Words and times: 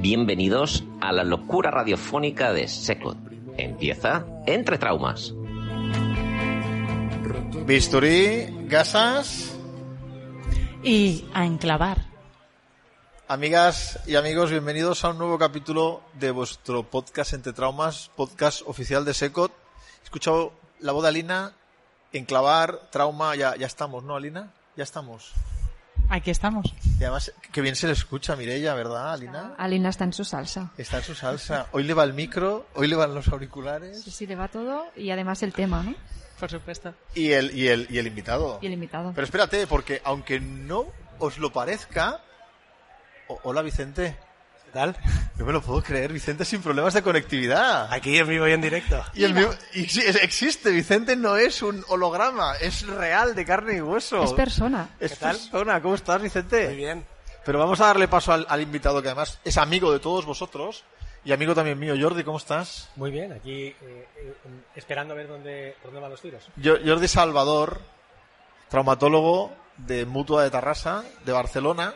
Bienvenidos 0.00 0.84
a 1.00 1.10
la 1.10 1.24
locura 1.24 1.72
radiofónica 1.72 2.52
de 2.52 2.68
Secot. 2.68 3.18
Empieza 3.56 4.24
Entre 4.46 4.78
Traumas. 4.78 5.34
Bisturí, 7.66 8.46
gasas. 8.68 9.56
Y 10.84 11.28
a 11.34 11.44
enclavar. 11.44 12.06
Amigas 13.26 13.98
y 14.06 14.14
amigos, 14.14 14.52
bienvenidos 14.52 15.04
a 15.04 15.10
un 15.10 15.18
nuevo 15.18 15.36
capítulo 15.36 16.02
de 16.14 16.30
vuestro 16.30 16.84
podcast 16.84 17.32
Entre 17.32 17.52
Traumas, 17.52 18.12
podcast 18.14 18.62
oficial 18.66 19.04
de 19.04 19.14
Secot. 19.14 19.50
He 20.02 20.04
escuchado 20.04 20.52
la 20.78 20.92
voz 20.92 21.02
de 21.02 21.08
Alina, 21.08 21.54
enclavar, 22.12 22.88
trauma, 22.92 23.34
ya, 23.34 23.56
ya 23.56 23.66
estamos, 23.66 24.04
¿no, 24.04 24.14
Alina? 24.14 24.52
Ya 24.76 24.84
estamos. 24.84 25.34
Aquí 26.10 26.30
estamos. 26.30 26.66
Y 26.98 27.04
además, 27.04 27.32
que 27.52 27.60
bien 27.60 27.76
se 27.76 27.86
le 27.86 27.92
escucha 27.92 28.32
a 28.32 28.36
Mireia, 28.36 28.72
¿verdad, 28.74 29.12
Alina? 29.12 29.54
Alina 29.58 29.90
está 29.90 30.04
en 30.04 30.12
su 30.14 30.24
salsa. 30.24 30.70
Está 30.78 30.98
en 30.98 31.02
su 31.04 31.14
salsa. 31.14 31.66
Hoy 31.72 31.84
le 31.84 31.92
va 31.94 32.04
el 32.04 32.14
micro, 32.14 32.66
hoy 32.74 32.86
le 32.88 32.96
van 32.96 33.14
los 33.14 33.28
auriculares. 33.28 34.02
Sí, 34.02 34.10
sí, 34.10 34.26
le 34.26 34.34
va 34.34 34.48
todo 34.48 34.86
y 34.96 35.10
además 35.10 35.42
el 35.42 35.52
tema, 35.52 35.82
¿no? 35.82 35.94
Por 36.40 36.50
supuesto. 36.50 36.94
Y 37.14 37.32
el, 37.32 37.56
y 37.56 37.68
el, 37.68 37.86
y 37.90 37.98
el 37.98 38.06
invitado. 38.06 38.58
Y 38.62 38.66
el 38.66 38.72
invitado. 38.72 39.12
Pero 39.14 39.24
espérate, 39.24 39.66
porque 39.66 40.00
aunque 40.04 40.40
no 40.40 40.86
os 41.18 41.38
lo 41.38 41.52
parezca... 41.52 42.20
O- 43.26 43.40
hola, 43.42 43.60
Vicente. 43.60 44.16
¿Qué 44.68 44.74
tal? 44.74 44.96
No 45.38 45.46
me 45.46 45.52
lo 45.52 45.62
puedo 45.62 45.82
creer, 45.82 46.12
Vicente 46.12 46.44
sin 46.44 46.60
problemas 46.60 46.92
de 46.92 47.02
conectividad. 47.02 47.90
Aquí 47.90 48.18
en 48.18 48.28
vivo 48.28 48.46
y 48.46 48.52
en 48.52 48.60
directo. 48.60 49.02
Y 49.14 49.24
el 49.24 49.32
mío- 49.32 49.54
y 49.72 49.86
sí, 49.86 50.00
es- 50.04 50.22
existe, 50.22 50.70
Vicente 50.70 51.16
no 51.16 51.36
es 51.38 51.62
un 51.62 51.82
holograma, 51.88 52.54
es 52.56 52.86
real, 52.86 53.34
de 53.34 53.44
carne 53.46 53.76
y 53.76 53.80
hueso. 53.80 54.22
Es 54.22 54.32
persona. 54.34 54.90
Es 55.00 55.12
¿Qué 55.12 55.16
tal? 55.16 55.36
persona, 55.36 55.80
¿cómo 55.80 55.94
estás, 55.94 56.20
Vicente? 56.20 56.66
Muy 56.66 56.76
bien. 56.76 57.06
Pero 57.46 57.58
vamos 57.58 57.80
a 57.80 57.86
darle 57.86 58.08
paso 58.08 58.32
al, 58.32 58.44
al 58.48 58.60
invitado 58.60 59.00
que 59.00 59.08
además 59.08 59.38
es 59.42 59.56
amigo 59.56 59.90
de 59.90 60.00
todos 60.00 60.26
vosotros 60.26 60.84
y 61.24 61.32
amigo 61.32 61.54
también 61.54 61.78
mío. 61.78 61.94
Jordi, 61.98 62.22
¿cómo 62.22 62.36
estás? 62.36 62.90
Muy 62.96 63.10
bien, 63.10 63.32
aquí 63.32 63.68
eh, 63.68 63.74
eh, 63.80 64.34
esperando 64.76 65.14
a 65.14 65.16
ver 65.16 65.28
dónde, 65.28 65.74
por 65.80 65.90
dónde 65.92 66.00
van 66.02 66.10
los 66.10 66.20
tiros. 66.20 66.46
Yo- 66.56 66.76
Jordi 66.84 67.08
Salvador, 67.08 67.80
traumatólogo 68.68 69.50
de 69.78 70.04
Mutua 70.04 70.42
de 70.42 70.50
Tarrasa, 70.50 71.04
de 71.24 71.32
Barcelona, 71.32 71.94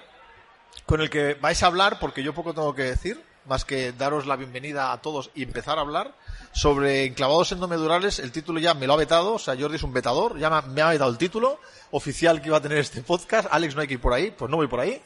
con 0.87 1.01
el 1.01 1.11
que 1.11 1.35
vais 1.35 1.63
a 1.63 1.67
hablar, 1.67 1.99
porque 1.99 2.23
yo 2.23 2.35
poco 2.35 2.55
tengo 2.55 2.75
que 2.75 2.83
decir, 2.85 3.23
más 3.47 3.65
que 3.65 3.93
daros 3.93 4.27
la 4.27 4.37
bienvenida 4.37 4.93
a 4.93 5.01
todos 5.01 5.31
y 5.35 5.43
empezar 5.43 5.79
a 5.79 5.83
hablar 5.83 6.15
sobre 6.53 7.05
enclavados 7.07 7.53
endomedurales. 7.53 8.19
El 8.19 8.31
título 8.33 8.61
ya 8.61 8.75
me 8.75 8.87
lo 8.87 8.93
ha 8.93 8.97
vetado, 8.97 9.35
o 9.35 9.39
sea, 9.39 9.57
Jordi 9.59 9.77
es 9.77 9.83
un 9.83 9.93
vetador, 9.93 10.39
ya 10.39 10.49
me 10.51 10.57
ha- 10.57 10.63
me 10.63 10.81
ha 10.83 10.91
vetado 10.91 11.11
el 11.11 11.19
título 11.19 11.59
oficial 11.91 12.41
que 12.41 12.49
iba 12.49 12.57
a 12.59 12.63
tener 12.63 12.79
este 12.79 13.03
podcast. 13.03 13.49
Alex, 13.51 13.75
no 13.75 13.81
hay 13.81 13.89
que 13.89 13.95
ir 13.95 14.01
por 14.01 14.13
ahí, 14.13 14.31
pues 14.31 14.51
no 14.51 14.57
voy 14.57 14.69
por 14.69 14.81
ahí. 14.81 15.01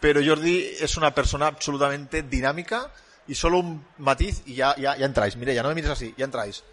Pero 0.00 0.20
Jordi 0.24 0.64
es 0.80 0.96
una 0.96 1.14
persona 1.14 1.46
absolutamente 1.46 2.22
dinámica 2.22 2.90
y 3.26 3.34
solo 3.34 3.58
un 3.60 3.84
matiz 3.98 4.42
y 4.46 4.54
ya, 4.54 4.74
ya, 4.76 4.96
ya 4.96 5.06
entráis. 5.06 5.36
Mire, 5.36 5.54
ya 5.54 5.62
no 5.62 5.68
me 5.68 5.74
mires 5.76 5.90
así, 5.90 6.14
ya 6.16 6.24
entráis 6.24 6.64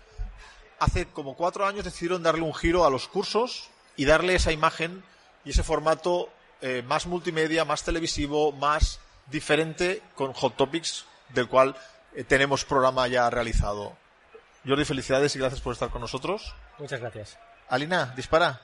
hace 0.82 1.08
como 1.08 1.36
cuatro 1.36 1.66
años 1.68 1.84
decidieron 1.84 2.24
darle 2.24 2.42
un 2.44 2.54
giro 2.54 2.86
a 2.86 2.90
los 2.90 3.10
cursos 3.10 3.70
y 3.98 4.06
darle 4.06 4.36
esa 4.36 4.54
imagen 4.54 5.04
y 5.44 5.50
ese 5.50 5.62
formato 5.62 6.30
eh, 6.62 6.84
más 6.86 7.06
multimedia, 7.08 7.66
más 7.66 7.84
televisivo, 7.84 8.52
más 8.52 9.00
diferente 9.32 10.02
con 10.16 10.34
Hot 10.34 10.56
Topics, 10.56 11.06
del 11.30 11.48
cual 11.48 11.76
eh, 12.16 12.24
tenemos 12.24 12.66
programa 12.66 13.08
ya 13.08 13.30
realizado. 13.30 13.94
Jordi, 14.68 14.86
felicidades 14.86 15.36
y 15.36 15.40
gracias 15.40 15.62
por 15.62 15.74
estar 15.74 15.90
con 15.90 16.02
nosotros. 16.02 16.54
Muchas 16.80 17.00
gracias. 17.00 17.38
Alina, 17.70 18.14
dispara. 18.16 18.62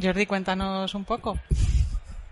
Jordi, 0.00 0.26
cuéntanos 0.26 0.94
un 0.94 1.04
poco. 1.04 1.38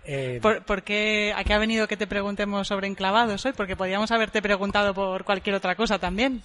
Eh, 0.05 0.39
¿Por, 0.41 0.63
por 0.63 0.83
qué, 0.83 1.33
¿A 1.35 1.43
qué 1.43 1.53
ha 1.53 1.57
venido 1.57 1.87
que 1.87 1.97
te 1.97 2.07
preguntemos 2.07 2.67
sobre 2.67 2.87
enclavados 2.87 3.45
hoy? 3.45 3.51
Porque 3.53 3.75
podríamos 3.75 4.11
haberte 4.11 4.41
preguntado 4.41 4.93
por 4.93 5.25
cualquier 5.25 5.55
otra 5.55 5.75
cosa 5.75 5.99
también. 5.99 6.41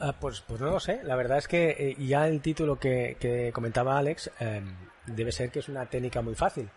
ah, 0.00 0.14
pues, 0.18 0.40
pues 0.40 0.60
no 0.60 0.70
lo 0.70 0.80
sé. 0.80 1.00
La 1.04 1.14
verdad 1.14 1.38
es 1.38 1.46
que 1.46 1.70
eh, 1.78 1.96
ya 1.98 2.26
el 2.26 2.40
título 2.40 2.78
que, 2.78 3.16
que 3.20 3.52
comentaba 3.52 3.98
Alex 3.98 4.30
eh, 4.40 4.62
debe 5.06 5.30
ser 5.30 5.50
que 5.50 5.58
es 5.58 5.68
una 5.68 5.84
técnica 5.86 6.22
muy 6.22 6.34
fácil. 6.34 6.70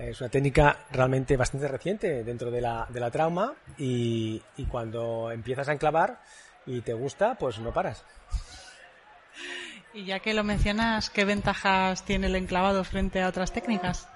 Es 0.00 0.20
una 0.20 0.30
técnica 0.30 0.78
realmente 0.90 1.36
bastante 1.36 1.68
reciente 1.68 2.24
dentro 2.24 2.50
de 2.50 2.60
la, 2.60 2.86
de 2.88 3.00
la 3.00 3.10
trauma 3.10 3.54
y, 3.76 4.40
y 4.56 4.64
cuando 4.64 5.30
empiezas 5.30 5.68
a 5.68 5.72
enclavar 5.72 6.20
y 6.66 6.80
te 6.80 6.94
gusta, 6.94 7.34
pues 7.34 7.58
no 7.58 7.72
paras. 7.72 8.04
Y 9.92 10.04
ya 10.04 10.20
que 10.20 10.34
lo 10.34 10.44
mencionas, 10.44 11.10
¿qué 11.10 11.24
ventajas 11.24 12.04
tiene 12.04 12.28
el 12.28 12.36
enclavado 12.36 12.82
frente 12.84 13.20
a 13.20 13.28
otras 13.28 13.52
técnicas? 13.52 14.08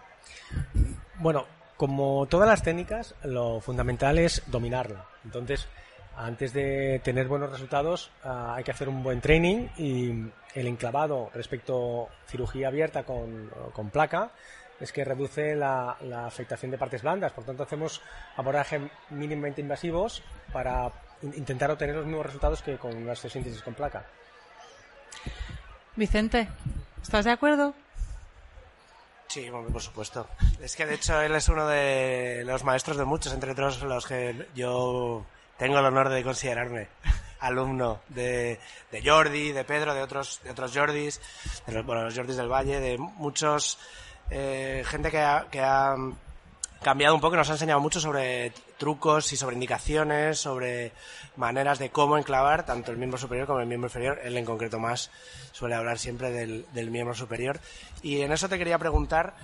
Bueno, 1.17 1.47
como 1.77 2.27
todas 2.27 2.49
las 2.49 2.63
técnicas, 2.63 3.15
lo 3.25 3.61
fundamental 3.61 4.19
es 4.19 4.43
dominarla. 4.47 5.05
Entonces, 5.25 5.69
antes 6.17 6.53
de 6.53 7.01
tener 7.03 7.27
buenos 7.27 7.51
resultados, 7.51 8.11
ah, 8.23 8.55
hay 8.57 8.65
que 8.65 8.71
hacer 8.71 8.89
un 8.89 9.03
buen 9.03 9.21
training 9.21 9.69
y 9.77 10.11
el 10.55 10.67
enclavado 10.67 11.31
respecto 11.35 12.05
a 12.05 12.31
cirugía 12.31 12.69
abierta 12.69 13.03
con, 13.03 13.51
con 13.73 13.91
placa 13.91 14.31
es 14.81 14.93
que 14.93 15.05
reduce 15.05 15.55
la, 15.55 15.97
la 16.03 16.27
afectación 16.27 16.71
de 16.71 16.79
partes 16.79 17.03
blandas. 17.03 17.33
Por 17.33 17.45
tanto, 17.45 17.63
hacemos 17.63 18.03
abordajes 18.37 18.83
mínimamente 19.11 19.61
invasivos 19.61 20.23
para 20.53 20.91
in- 21.23 21.35
intentar 21.37 21.71
obtener 21.71 21.97
los 21.97 22.07
mismos 22.07 22.27
resultados 22.27 22.63
que 22.63 22.77
con 22.77 22.97
una 22.97 23.13
osteosíntesis 23.13 23.63
con 23.63 23.75
placa. 23.75 24.05
Vicente, 25.97 26.49
¿estás 27.03 27.25
de 27.25 27.31
acuerdo? 27.31 27.75
Sí, 29.29 29.49
bueno, 29.51 29.69
por 29.69 29.83
supuesto. 29.83 30.29
Es 30.61 30.77
que 30.77 30.87
de 30.87 30.95
hecho 30.95 31.21
él 31.21 31.35
es 31.35 31.49
uno 31.49 31.67
de 31.67 32.43
los 32.47 32.63
maestros 32.65 32.97
de 32.97 33.05
muchos, 33.05 33.33
entre 33.33 33.53
otros 33.53 33.83
los 33.83 34.07
que 34.07 34.49
yo 34.55 35.25
tengo 35.57 35.79
el 35.79 35.85
honor 35.85 36.09
de 36.09 36.23
considerarme 36.23 36.89
alumno 37.41 38.01
de, 38.09 38.59
de 38.91 39.03
Jordi, 39.09 39.53
de 39.53 39.65
Pedro, 39.65 39.93
de 39.95 40.03
otros, 40.03 40.41
de 40.43 40.51
otros 40.51 40.73
Jordis, 40.75 41.21
de 41.67 41.73
los, 41.73 41.85
bueno, 41.87 42.03
los 42.05 42.15
Jordis 42.15 42.37
del 42.37 42.49
Valle, 42.49 42.81
de 42.81 42.97
muchos, 42.99 43.79
eh, 44.31 44.83
gente 44.87 45.11
que 45.11 45.19
ha, 45.19 45.47
que 45.51 45.61
ha 45.61 45.97
cambiado 46.83 47.15
un 47.15 47.21
poco 47.21 47.37
nos 47.37 47.49
ha 47.49 47.55
enseñado 47.55 47.81
mucho 47.81 48.01
sobre 48.01 48.53
trucos 48.77 49.33
y 49.33 49.37
sobre 49.37 49.55
indicaciones, 49.55 50.39
sobre 50.39 50.93
maneras 51.37 51.79
de 51.79 51.91
cómo 51.91 52.19
enclavar 52.19 52.67
tanto 52.67 52.93
el 52.93 52.99
miembro 52.99 53.19
superior 53.19 53.47
como 53.47 53.61
el 53.61 53.67
miembro 53.67 53.89
inferior. 53.89 54.21
Él 54.23 54.37
en 54.37 54.45
concreto 54.45 54.79
más 54.79 55.11
suele 55.53 55.75
hablar 55.75 55.99
siempre 55.99 56.31
del, 56.31 56.67
del 56.73 56.91
miembro 56.91 57.15
superior. 57.15 57.61
Y 58.03 58.21
en 58.21 58.33
eso 58.33 58.49
te 58.49 58.59
quería 58.59 58.79
preguntar 58.79 59.35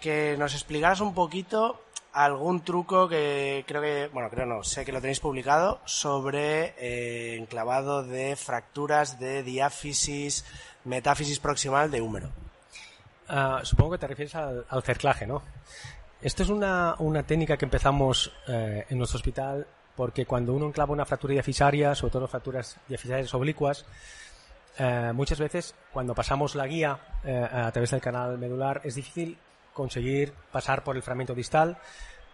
que 0.00 0.36
nos 0.38 0.54
explicaras 0.54 1.00
un 1.00 1.14
poquito 1.14 1.80
algún 2.12 2.62
truco 2.62 3.08
que 3.08 3.64
creo 3.66 3.82
que, 3.82 4.08
bueno, 4.12 4.30
creo 4.30 4.46
no, 4.46 4.64
sé 4.64 4.84
que 4.84 4.92
lo 4.92 5.00
tenéis 5.00 5.20
publicado 5.20 5.80
sobre 5.84 6.74
eh, 6.78 7.36
enclavado 7.36 8.02
de 8.02 8.36
fracturas 8.36 9.18
de 9.20 9.42
diáfisis, 9.42 10.44
metáfisis 10.84 11.38
proximal 11.38 11.90
de 11.90 12.00
húmero. 12.00 12.30
Ah, 13.32 13.60
supongo 13.62 13.92
que 13.92 13.98
te 13.98 14.08
refieres 14.08 14.34
al, 14.34 14.64
al 14.68 14.82
cerclaje, 14.82 15.24
¿no? 15.24 15.42
Esto 16.20 16.42
es 16.42 16.48
una, 16.48 16.96
una 16.98 17.22
técnica 17.22 17.56
que 17.56 17.64
empezamos 17.64 18.32
eh, 18.48 18.84
en 18.90 18.98
nuestro 18.98 19.18
hospital 19.18 19.66
porque 19.94 20.26
cuando 20.26 20.52
uno 20.52 20.66
enclava 20.66 20.92
una 20.92 21.04
fractura 21.04 21.32
diafisaria, 21.32 21.94
sobre 21.94 22.12
todo 22.12 22.26
fracturas 22.26 22.76
diafisarias 22.88 23.32
oblicuas, 23.32 23.86
eh, 24.78 25.12
muchas 25.14 25.38
veces 25.38 25.74
cuando 25.92 26.12
pasamos 26.12 26.56
la 26.56 26.66
guía 26.66 26.98
eh, 27.24 27.48
a 27.50 27.70
través 27.70 27.92
del 27.92 28.00
canal 28.00 28.36
medular 28.36 28.80
es 28.82 28.96
difícil 28.96 29.38
conseguir 29.74 30.32
pasar 30.50 30.82
por 30.82 30.96
el 30.96 31.02
fragmento 31.02 31.34
distal. 31.34 31.78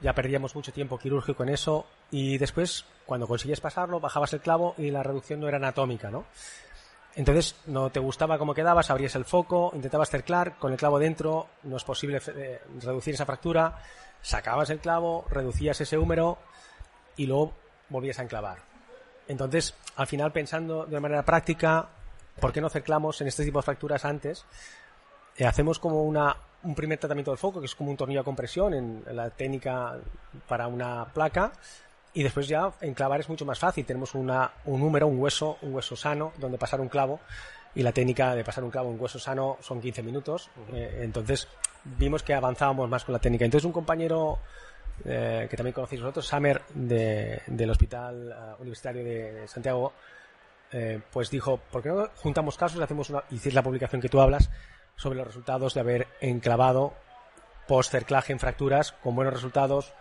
Ya 0.01 0.15
perdíamos 0.15 0.55
mucho 0.55 0.73
tiempo 0.73 0.99
quirúrgico 0.99 1.43
en 1.43 1.51
eso 1.51 1.87
y 2.11 2.39
después, 2.39 2.87
cuando 3.05 3.27
conseguías 3.27 3.61
pasarlo, 3.61 4.01
bajabas 4.01 4.33
el 4.33 4.41
clavo 4.41 4.75
y 4.79 4.91
la 4.91 5.03
reducción 5.03 5.41
no 5.41 5.49
era 5.49 5.59
anatómica, 5.59 6.11
¿no? 6.11 6.25
Entonces, 7.17 7.57
no 7.65 7.89
te 7.91 7.99
gustaba 7.99 8.37
cómo 8.37 8.53
quedabas, 8.53 8.91
abrías 8.91 9.15
el 9.15 9.25
foco, 9.25 9.73
intentabas 9.75 10.11
cerclar 10.11 10.59
con 10.59 10.73
el 10.73 10.79
clavo 10.79 10.99
dentro, 10.99 11.49
no 11.63 11.79
es 11.79 11.85
posible 11.85 12.21
eh, 12.37 12.61
reducir 12.79 13.15
esa 13.15 13.25
fractura, 13.25 13.79
sacabas 14.21 14.69
el 14.69 14.81
clavo, 14.81 15.25
reducías 15.31 15.81
ese 15.81 15.97
húmero 15.97 16.37
y 17.17 17.27
luego 17.27 17.55
volvías 17.89 18.19
a 18.19 18.23
enclavar. 18.23 18.59
Entonces, 19.29 19.75
al 19.97 20.07
final, 20.07 20.31
pensando 20.31 20.85
de 20.85 21.01
manera 21.01 21.25
práctica, 21.25 21.89
¿por 22.39 22.53
qué 22.53 22.61
no 22.61 22.69
cerclamos 22.69 23.19
en 23.23 23.29
este 23.29 23.47
tipo 23.47 23.61
de 23.61 23.65
fracturas 23.65 24.05
antes? 24.05 24.45
Eh, 25.39 25.47
hacemos 25.47 25.79
como 25.79 26.03
una, 26.03 26.37
un 26.65 26.75
primer 26.75 26.99
tratamiento 26.99 27.31
del 27.31 27.39
foco, 27.39 27.61
que 27.61 27.67
es 27.67 27.75
como 27.75 27.91
un 27.91 27.97
tornillo 27.97 28.21
a 28.21 28.25
compresión 28.25 28.75
en, 28.75 29.03
en 29.07 29.17
la 29.17 29.31
técnica 29.31 29.97
para 30.47 30.67
una 30.67 31.07
placa, 31.07 31.51
y 32.17 32.23
después 32.23 32.49
ya 32.49 32.73
enclavar 32.81 33.21
es 33.21 33.29
mucho 33.29 33.45
más 33.45 33.59
fácil. 33.59 33.85
Tenemos 33.85 34.15
una, 34.15 34.51
un 34.65 34.81
número, 34.81 35.07
un 35.07 35.21
hueso, 35.21 35.59
un 35.61 35.75
hueso 35.75 35.95
sano 35.97 36.33
donde 36.39 36.57
pasar 36.57 36.81
un 36.81 36.89
clavo 36.89 37.21
y 37.75 37.83
la 37.83 37.93
técnica 37.93 38.35
de 38.35 38.43
pasar 38.43 38.65
un 38.65 38.71
clavo 38.71 38.91
en 38.91 38.99
hueso 38.99 39.19
sano 39.19 39.59
son 39.61 39.83
15 39.83 40.03
minutos. 40.03 40.49
Eh, 40.73 41.01
entonces 41.03 41.47
vimos 41.85 42.23
que 42.23 42.33
avanzábamos 42.33 42.89
más 42.89 43.05
con 43.05 43.13
la 43.13 43.19
técnica. 43.19 43.45
Entonces 43.45 43.67
un 43.67 43.73
compañero 43.73 44.39
eh, 45.05 45.47
que 45.51 45.59
también 45.59 45.75
conocéis 45.75 46.01
vosotros, 46.01 46.27
Samer, 46.27 46.63
de, 46.73 47.43
del 47.49 47.69
Hospital 47.69 48.57
uh, 48.59 48.63
Universitario 48.63 49.05
de, 49.05 49.33
de 49.33 49.47
Santiago, 49.49 49.93
eh, 50.73 50.99
pues 51.13 51.29
dijo, 51.29 51.61
¿por 51.71 51.83
qué 51.83 51.91
no 51.91 52.09
juntamos 52.17 52.57
casos 52.57 52.81
y 52.81 52.83
hacemos 52.83 53.11
una, 53.11 53.25
hiciste 53.29 53.53
la 53.53 53.63
publicación 53.63 54.01
que 54.01 54.09
tú 54.09 54.23
hablas 54.23 54.49
sobre 54.97 55.19
los 55.19 55.27
resultados 55.27 55.75
de 55.75 55.81
haber 55.81 56.07
enclavado 56.23 56.95
post-cerclaje 57.69 58.33
en 58.33 58.39
fracturas 58.39 58.93
con 58.93 59.15
buenos 59.15 59.35
resultados, 59.35 59.93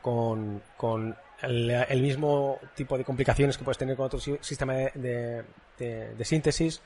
con, 0.00 0.62
con 0.78 1.14
el, 1.42 2.02
mismo 2.02 2.58
tipo 2.74 2.98
de 2.98 3.04
complicaciones 3.04 3.56
que 3.56 3.64
puedes 3.64 3.78
tener 3.78 3.96
con 3.96 4.06
otro 4.06 4.20
sistema 4.20 4.74
de, 4.74 5.44
de, 5.78 6.24
síntesis. 6.24 6.80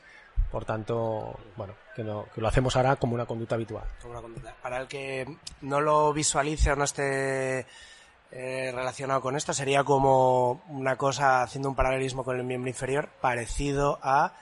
Por 0.50 0.64
tanto, 0.64 1.38
bueno, 1.56 1.74
que, 1.94 2.04
no, 2.04 2.26
que, 2.34 2.40
lo 2.40 2.48
hacemos 2.48 2.76
ahora 2.76 2.96
como 2.96 3.14
una 3.14 3.26
conducta 3.26 3.54
habitual. 3.54 3.84
Para 4.62 4.78
el 4.78 4.88
que 4.88 5.26
no 5.62 5.80
lo 5.80 6.12
visualice 6.12 6.72
o 6.72 6.76
no 6.76 6.84
esté 6.84 7.66
eh, 8.30 8.72
relacionado 8.74 9.20
con 9.20 9.36
esto, 9.36 9.54
sería 9.54 9.84
como 9.84 10.62
una 10.68 10.96
cosa 10.96 11.42
haciendo 11.42 11.68
un 11.68 11.74
paralelismo 11.74 12.24
con 12.24 12.36
el 12.38 12.44
miembro 12.44 12.68
inferior, 12.68 13.08
parecido 13.20 13.98
a 14.02 14.34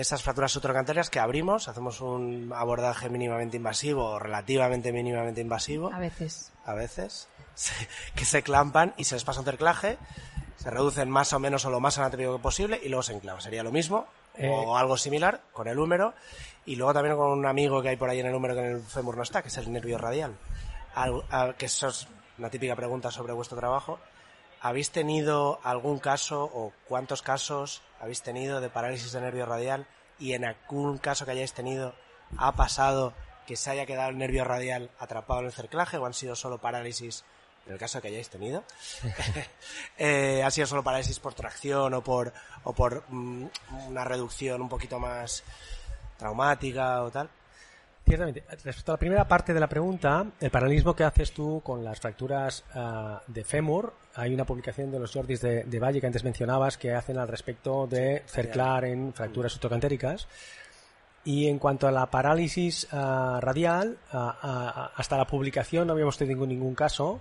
esas 0.00 0.22
fracturas 0.22 0.52
sutracantarias 0.52 1.10
que 1.10 1.18
abrimos, 1.18 1.68
hacemos 1.68 2.00
un 2.00 2.52
abordaje 2.54 3.08
mínimamente 3.08 3.56
invasivo 3.56 4.04
o 4.04 4.18
relativamente 4.18 4.92
mínimamente 4.92 5.40
invasivo. 5.40 5.92
A 5.92 5.98
veces. 5.98 6.52
A 6.64 6.74
veces 6.74 7.28
que 8.14 8.24
se 8.24 8.42
clampan 8.42 8.94
y 8.96 9.04
se 9.04 9.14
les 9.14 9.24
pasa 9.24 9.40
un 9.40 9.46
cerclaje, 9.46 9.98
se 10.56 10.70
reducen 10.70 11.10
más 11.10 11.32
o 11.32 11.38
menos 11.38 11.64
o 11.64 11.70
lo 11.70 11.80
más 11.80 11.98
anatómico 11.98 12.38
posible 12.38 12.80
y 12.82 12.88
luego 12.88 13.02
se 13.02 13.14
enclavan. 13.14 13.40
Sería 13.40 13.62
lo 13.62 13.72
mismo 13.72 14.06
eh. 14.36 14.50
o 14.52 14.76
algo 14.76 14.96
similar 14.96 15.40
con 15.52 15.68
el 15.68 15.78
húmero 15.78 16.14
y 16.64 16.76
luego 16.76 16.92
también 16.92 17.16
con 17.16 17.30
un 17.30 17.46
amigo 17.46 17.82
que 17.82 17.90
hay 17.90 17.96
por 17.96 18.10
ahí 18.10 18.20
en 18.20 18.26
el 18.26 18.34
húmero 18.34 18.54
que 18.54 18.60
en 18.60 18.72
el 18.76 18.82
fémur 18.82 19.16
no 19.16 19.22
está, 19.22 19.42
que 19.42 19.48
es 19.48 19.56
el 19.56 19.72
nervio 19.72 19.98
radial. 19.98 20.36
Al, 20.94 21.22
al, 21.30 21.56
que 21.56 21.66
eso 21.66 21.88
es 21.88 22.06
una 22.38 22.50
típica 22.50 22.76
pregunta 22.76 23.10
sobre 23.10 23.32
vuestro 23.32 23.56
trabajo. 23.56 23.98
¿Habéis 24.66 24.90
tenido 24.90 25.60
algún 25.62 26.00
caso 26.00 26.42
o 26.42 26.72
cuántos 26.88 27.22
casos 27.22 27.82
habéis 28.00 28.22
tenido 28.22 28.60
de 28.60 28.68
parálisis 28.68 29.12
de 29.12 29.20
nervio 29.20 29.46
radial 29.46 29.86
y 30.18 30.32
en 30.32 30.44
algún 30.44 30.98
caso 30.98 31.24
que 31.24 31.30
hayáis 31.30 31.52
tenido 31.52 31.94
ha 32.36 32.50
pasado 32.56 33.14
que 33.46 33.54
se 33.54 33.70
haya 33.70 33.86
quedado 33.86 34.10
el 34.10 34.18
nervio 34.18 34.42
radial 34.42 34.90
atrapado 34.98 35.38
en 35.38 35.46
el 35.46 35.52
cerclaje 35.52 35.98
o 35.98 36.06
han 36.06 36.14
sido 36.14 36.34
solo 36.34 36.58
parálisis 36.58 37.24
en 37.68 37.74
el 37.74 37.78
caso 37.78 38.02
que 38.02 38.08
hayáis 38.08 38.28
tenido, 38.28 38.64
eh, 39.98 40.42
ha 40.44 40.50
sido 40.50 40.66
solo 40.66 40.82
parálisis 40.82 41.20
por 41.20 41.34
tracción 41.34 41.94
o 41.94 42.02
por, 42.02 42.32
o 42.64 42.72
por 42.72 43.04
mm, 43.08 43.46
una 43.86 44.04
reducción 44.04 44.60
un 44.62 44.68
poquito 44.68 44.98
más 44.98 45.44
traumática 46.18 47.04
o 47.04 47.10
tal. 47.12 47.30
Ciertamente. 48.06 48.44
Respecto 48.48 48.92
a 48.92 48.94
la 48.94 48.98
primera 48.98 49.26
parte 49.26 49.52
de 49.52 49.58
la 49.58 49.68
pregunta, 49.68 50.24
el 50.40 50.50
paralelismo 50.50 50.94
que 50.94 51.02
haces 51.02 51.32
tú 51.32 51.60
con 51.64 51.82
las 51.82 51.98
fracturas 51.98 52.64
uh, 52.74 53.18
de 53.26 53.42
fémur, 53.42 53.94
hay 54.14 54.32
una 54.32 54.44
publicación 54.44 54.92
de 54.92 55.00
los 55.00 55.12
Jordis 55.12 55.40
de, 55.40 55.64
de, 55.64 55.78
Valle 55.80 56.00
que 56.00 56.06
antes 56.06 56.22
mencionabas 56.22 56.78
que 56.78 56.94
hacen 56.94 57.18
al 57.18 57.26
respecto 57.26 57.88
de 57.88 58.22
cerclar 58.26 58.84
en 58.84 59.12
fracturas 59.12 59.52
sutracantéricas. 59.52 60.28
Y 61.24 61.48
en 61.48 61.58
cuanto 61.58 61.88
a 61.88 61.90
la 61.90 62.06
parálisis 62.06 62.86
uh, 62.92 63.40
radial, 63.40 63.98
uh, 64.12 64.18
hasta 64.94 65.16
la 65.16 65.26
publicación 65.26 65.88
no 65.88 65.94
habíamos 65.94 66.16
tenido 66.16 66.46
ningún 66.46 66.76
caso 66.76 67.20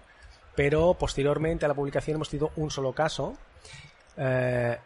pero 0.56 0.94
posteriormente 0.94 1.66
a 1.66 1.68
la 1.68 1.74
publicación 1.74 2.16
hemos 2.16 2.30
tenido 2.30 2.52
un 2.56 2.72
solo 2.72 2.94
caso, 2.94 3.36
eh, 4.18 4.78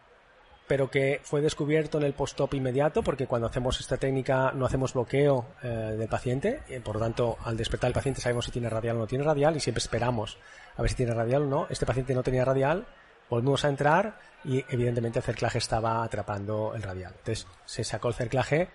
pero 0.69 0.92
que 0.92 1.19
fue 1.24 1.42
descubierto 1.42 1.98
en 1.98 2.04
el 2.04 2.13
post-op 2.13 2.54
inmediato, 2.54 3.01
porque 3.01 3.25
cuando 3.25 3.48
hacemos 3.48 3.80
esta 3.80 3.98
técnica 3.98 4.51
no 4.51 4.68
hacemos 4.68 4.94
bloqueo 4.94 5.48
eh, 5.63 5.68
del 5.98 6.07
paciente, 6.07 6.60
y 6.69 6.77
por 6.77 6.94
lo 6.98 7.01
tanto 7.01 7.38
al 7.44 7.57
despertar 7.57 7.88
el 7.88 7.95
paciente 7.95 8.21
sabemos 8.21 8.45
si 8.45 8.51
tiene 8.51 8.69
radial 8.69 8.98
o 8.98 9.00
no 9.00 9.07
tiene 9.07 9.24
radial 9.24 9.57
y 9.57 9.60
siempre 9.62 9.80
esperamos 9.80 10.38
a 10.77 10.83
ver 10.83 10.92
si 10.92 10.98
tiene 10.98 11.16
radial 11.16 11.42
o 11.42 11.45
no. 11.48 11.68
Este 11.71 11.88
paciente 11.88 12.13
no 12.13 12.21
tenía 12.21 12.45
radial, 12.45 12.86
volvimos 13.31 13.66
a 13.66 13.69
entrar 13.69 14.19
y 14.45 14.63
evidentemente 14.69 15.18
el 15.18 15.25
cerclaje 15.25 15.57
estaba 15.57 16.04
atrapando 16.04 16.75
el 16.75 16.83
radial. 16.83 17.13
Entonces 17.18 17.48
se 17.66 17.83
sacó 17.83 18.10
el 18.10 18.13
cerclaje 18.13 18.69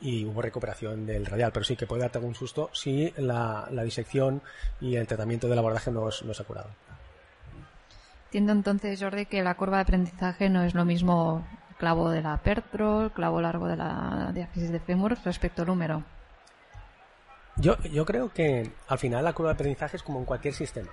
y 0.00 0.24
hubo 0.24 0.42
recuperación 0.42 1.06
del 1.06 1.26
radial, 1.26 1.52
pero 1.52 1.64
sí 1.64 1.76
que 1.76 1.86
puede 1.86 2.02
darte 2.02 2.18
algún 2.18 2.34
susto 2.34 2.70
si 2.72 3.14
la, 3.18 3.68
disección 3.84 4.42
y 4.80 4.96
el 4.96 5.06
tratamiento 5.06 5.46
del 5.46 5.60
abordaje 5.60 5.92
no, 5.92 6.06
no 6.06 6.34
se 6.34 6.42
ha 6.42 6.44
curado. 6.44 6.70
Entiendo 8.26 8.52
entonces, 8.52 9.00
Jordi, 9.00 9.26
que 9.26 9.42
la 9.42 9.54
curva 9.54 9.76
de 9.76 9.82
aprendizaje 9.82 10.48
no 10.48 10.62
es 10.62 10.74
lo 10.74 10.84
mismo 10.84 11.46
clavo 11.78 12.10
de 12.10 12.22
la 12.22 12.36
pertro, 12.38 13.12
clavo 13.14 13.40
largo 13.40 13.68
de 13.68 13.76
la 13.76 14.30
diáfisis 14.34 14.70
de 14.70 14.80
fémur 14.80 15.16
respecto 15.24 15.62
al 15.62 15.68
número. 15.68 16.02
Yo, 17.56 17.76
yo 17.84 18.04
creo 18.04 18.32
que 18.32 18.70
al 18.88 18.98
final 18.98 19.24
la 19.24 19.32
curva 19.32 19.50
de 19.50 19.54
aprendizaje 19.54 19.96
es 19.96 20.02
como 20.02 20.18
en 20.18 20.24
cualquier 20.24 20.54
sistema. 20.54 20.90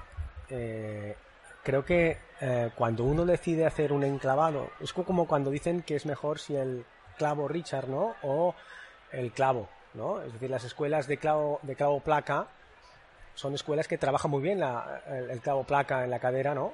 Eh, 0.50 1.16
creo 1.64 1.84
que 1.84 2.18
eh, 2.40 2.70
cuando 2.76 3.04
uno 3.04 3.26
decide 3.26 3.66
hacer 3.66 3.92
un 3.92 4.04
enclavado, 4.04 4.70
es 4.80 4.94
como 4.94 5.28
cuando 5.28 5.50
dicen 5.50 5.82
que 5.82 5.96
es 5.96 6.06
mejor 6.06 6.40
si 6.40 6.56
el 6.56 6.86
clavo 7.18 7.48
Richard, 7.48 7.90
¿no? 7.90 8.16
O 8.22 8.56
el 9.12 9.32
clavo, 9.32 9.68
¿no? 9.94 10.22
Es 10.22 10.34
decir, 10.34 10.50
las 10.50 10.64
escuelas 10.64 11.08
de 11.08 11.18
clavo, 11.18 11.60
de 11.64 11.76
clavo 11.76 12.00
placa 12.00 12.48
son 13.36 13.56
escuelas 13.56 13.88
que 13.88 13.98
trabajan 13.98 14.32
muy 14.32 14.42
bien 14.42 14.60
la, 14.60 15.02
el, 15.08 15.32
el, 15.32 15.42
clavo 15.42 15.64
placa 15.64 16.04
en 16.04 16.12
la 16.12 16.20
cadera, 16.20 16.54
¿no? 16.54 16.74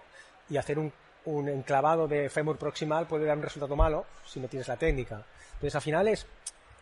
Y 0.50 0.58
hacer 0.58 0.80
un, 0.80 0.92
enclavado 1.48 2.08
de 2.08 2.30
fémur 2.30 2.58
proximal 2.58 3.06
puede 3.06 3.26
dar 3.26 3.38
un 3.38 3.44
resultado 3.44 3.76
malo 3.76 4.06
si 4.26 4.40
no 4.40 4.48
tienes 4.48 4.68
la 4.68 4.78
técnica. 4.78 5.24
Entonces, 5.54 5.76
al 5.76 5.82
final 5.82 6.08
es 6.08 6.26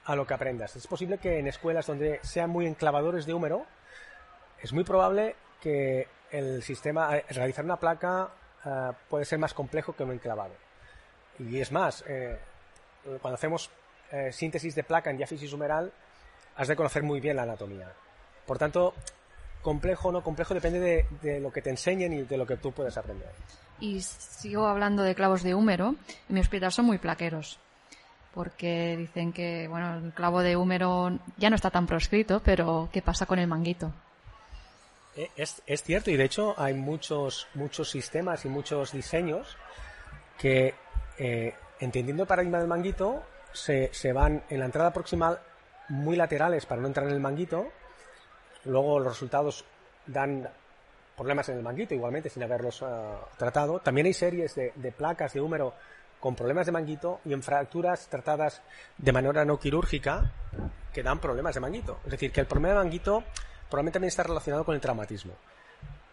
a 0.06 0.16
lo 0.16 0.26
que 0.26 0.34
aprendas. 0.34 0.76
Es 0.76 0.88
posible 0.88 1.18
que 1.18 1.40
en 1.40 1.48
escuelas 1.48 1.86
donde 1.86 2.20
sean 2.24 2.50
muy 2.50 2.66
enclavadores 2.66 3.26
de 3.26 3.34
húmero, 3.34 3.66
es 4.62 4.72
muy 4.72 4.84
probable 4.84 5.36
que 5.62 6.08
el 6.32 6.64
sistema, 6.64 7.10
realizar 7.30 7.66
una 7.66 7.78
placa 7.78 8.30
uh, 8.66 8.94
puede 9.10 9.26
ser 9.26 9.40
más 9.40 9.54
complejo 9.54 9.94
que 9.94 10.04
un 10.04 10.12
enclavado. 10.12 10.54
Y 11.40 11.60
es 11.60 11.72
más, 11.72 12.04
eh, 12.08 12.40
cuando 13.22 13.36
hacemos 13.36 13.70
eh, 14.12 14.32
síntesis 14.32 14.76
de 14.76 14.84
placa 14.84 15.10
en 15.10 15.18
diáfisis 15.18 15.52
humeral, 15.54 15.92
has 16.56 16.68
de 16.68 16.76
conocer 16.76 17.04
muy 17.04 17.20
bien 17.20 17.36
la 17.36 17.44
anatomía. 17.44 17.92
Por 18.46 18.58
tanto, 18.58 18.94
complejo 19.62 20.10
o 20.10 20.12
no 20.12 20.24
complejo 20.24 20.54
depende 20.54 20.80
de, 20.80 21.06
de, 21.22 21.40
lo 21.40 21.52
que 21.52 21.62
te 21.62 21.70
enseñen 21.70 22.14
y 22.14 22.22
de 22.24 22.38
lo 22.38 22.46
que 22.46 22.58
tú 22.58 22.72
puedes 22.72 22.98
aprender. 22.98 23.30
Y 23.80 24.02
sigo 24.02 24.68
hablando 24.68 25.04
de 25.04 25.16
clavos 25.16 25.44
de 25.44 25.54
húmero. 25.54 25.96
En 26.30 26.36
mi 26.36 26.40
hospital 26.40 26.72
son 26.72 26.86
muy 26.86 26.98
plaqueros. 26.98 27.60
Porque 28.34 28.96
dicen 28.98 29.34
que, 29.34 29.68
bueno, 29.68 29.98
el 29.98 30.14
clavo 30.14 30.42
de 30.42 30.56
húmero 30.56 31.18
ya 31.38 31.50
no 31.50 31.56
está 31.56 31.72
tan 31.72 31.88
proscrito, 31.88 32.42
pero 32.44 32.90
¿qué 32.92 33.02
pasa 33.02 33.26
con 33.26 33.40
el 33.40 33.48
manguito? 33.48 33.92
Es, 35.36 35.64
es 35.66 35.82
cierto, 35.82 36.12
y 36.12 36.18
de 36.18 36.26
hecho 36.26 36.54
hay 36.58 36.76
muchos, 36.76 37.48
muchos 37.56 37.90
sistemas 37.90 38.46
y 38.46 38.50
muchos 38.50 38.92
diseños 38.92 39.58
que, 40.38 40.76
eh, 41.18 41.56
entendiendo 41.80 42.24
el 42.24 42.28
paradigma 42.28 42.60
del 42.60 42.68
manguito, 42.68 43.24
se, 43.52 43.90
se, 43.94 44.14
van 44.14 44.44
en 44.50 44.60
la 44.60 44.66
entrada 44.66 44.94
proximal 44.94 45.40
muy 45.90 46.16
laterales 46.16 46.68
para 46.68 46.82
no 46.82 46.88
entrar 46.88 47.08
en 47.08 47.14
el 47.14 47.20
manguito. 47.20 47.68
Luego 48.68 49.00
los 49.00 49.14
resultados 49.14 49.66
dan 50.06 50.48
problemas 51.16 51.50
en 51.50 51.58
el 51.58 51.64
manguito, 51.64 51.96
igualmente 51.96 52.30
sin 52.30 52.44
haberlos 52.44 52.82
uh, 52.82 52.86
tratado. 53.38 53.80
También 53.80 54.08
hay 54.08 54.14
series 54.14 54.54
de, 54.56 54.94
placas 54.96 55.34
de 55.34 55.42
húmero 55.42 55.74
con 56.20 56.36
problemas 56.36 56.66
de 56.66 56.72
manguito 56.72 57.20
y 57.26 57.34
en 57.34 57.42
fracturas 57.42 58.08
tratadas 58.08 58.62
de 58.98 59.12
manera 59.12 59.46
no 59.46 59.60
quirúrgica 59.60 60.32
que 60.94 61.04
dan 61.04 61.20
problemas 61.20 61.56
de 61.56 61.62
manguito. 61.62 62.00
Es 62.06 62.12
decir, 62.12 62.32
que 62.32 62.42
el 62.42 62.48
problema 62.48 62.70
de 62.70 62.84
manguito 62.84 63.24
probablemente 63.70 63.96
también 63.96 64.10
está 64.10 64.24
relacionado 64.24 64.64
con 64.64 64.76
el 64.76 64.82
traumatismo. 64.82 65.34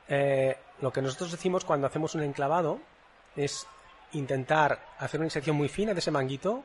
Eh, 0.09 0.57
lo 0.81 0.93
que 0.93 1.03
nosotros 1.03 1.33
decimos 1.33 1.65
cuando 1.65 1.87
hacemos 1.87 2.15
un 2.15 2.23
enclavado 2.23 2.81
es 3.37 3.67
intentar 4.13 4.79
hacer 4.99 5.21
una 5.21 5.27
inserción 5.27 5.57
muy 5.57 5.69
fina 5.69 5.93
de 5.93 6.01
ese 6.01 6.11
manguito 6.11 6.63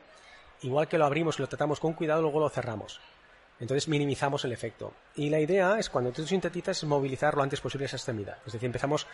igual 0.62 0.88
que 0.88 0.98
lo 0.98 1.06
abrimos 1.06 1.38
y 1.38 1.42
lo 1.42 1.48
tratamos 1.48 1.80
con 1.80 1.94
cuidado, 1.94 2.22
luego 2.22 2.40
lo 2.40 2.48
cerramos. 2.48 3.00
Entonces 3.60 3.88
minimizamos 3.88 4.44
el 4.44 4.52
efecto. 4.52 4.94
Y 5.14 5.28
la 5.30 5.38
idea 5.38 5.78
es 5.78 5.90
cuando 5.90 6.10
tú 6.12 6.26
sintetizas 6.26 6.78
es 6.78 6.84
movilizar 6.84 7.34
lo 7.36 7.42
antes 7.42 7.60
posible 7.60 7.84
esa 7.84 7.96
extremidad. 7.96 8.38
Es 8.46 8.54
decir, 8.54 8.66
empezamos 8.66 9.06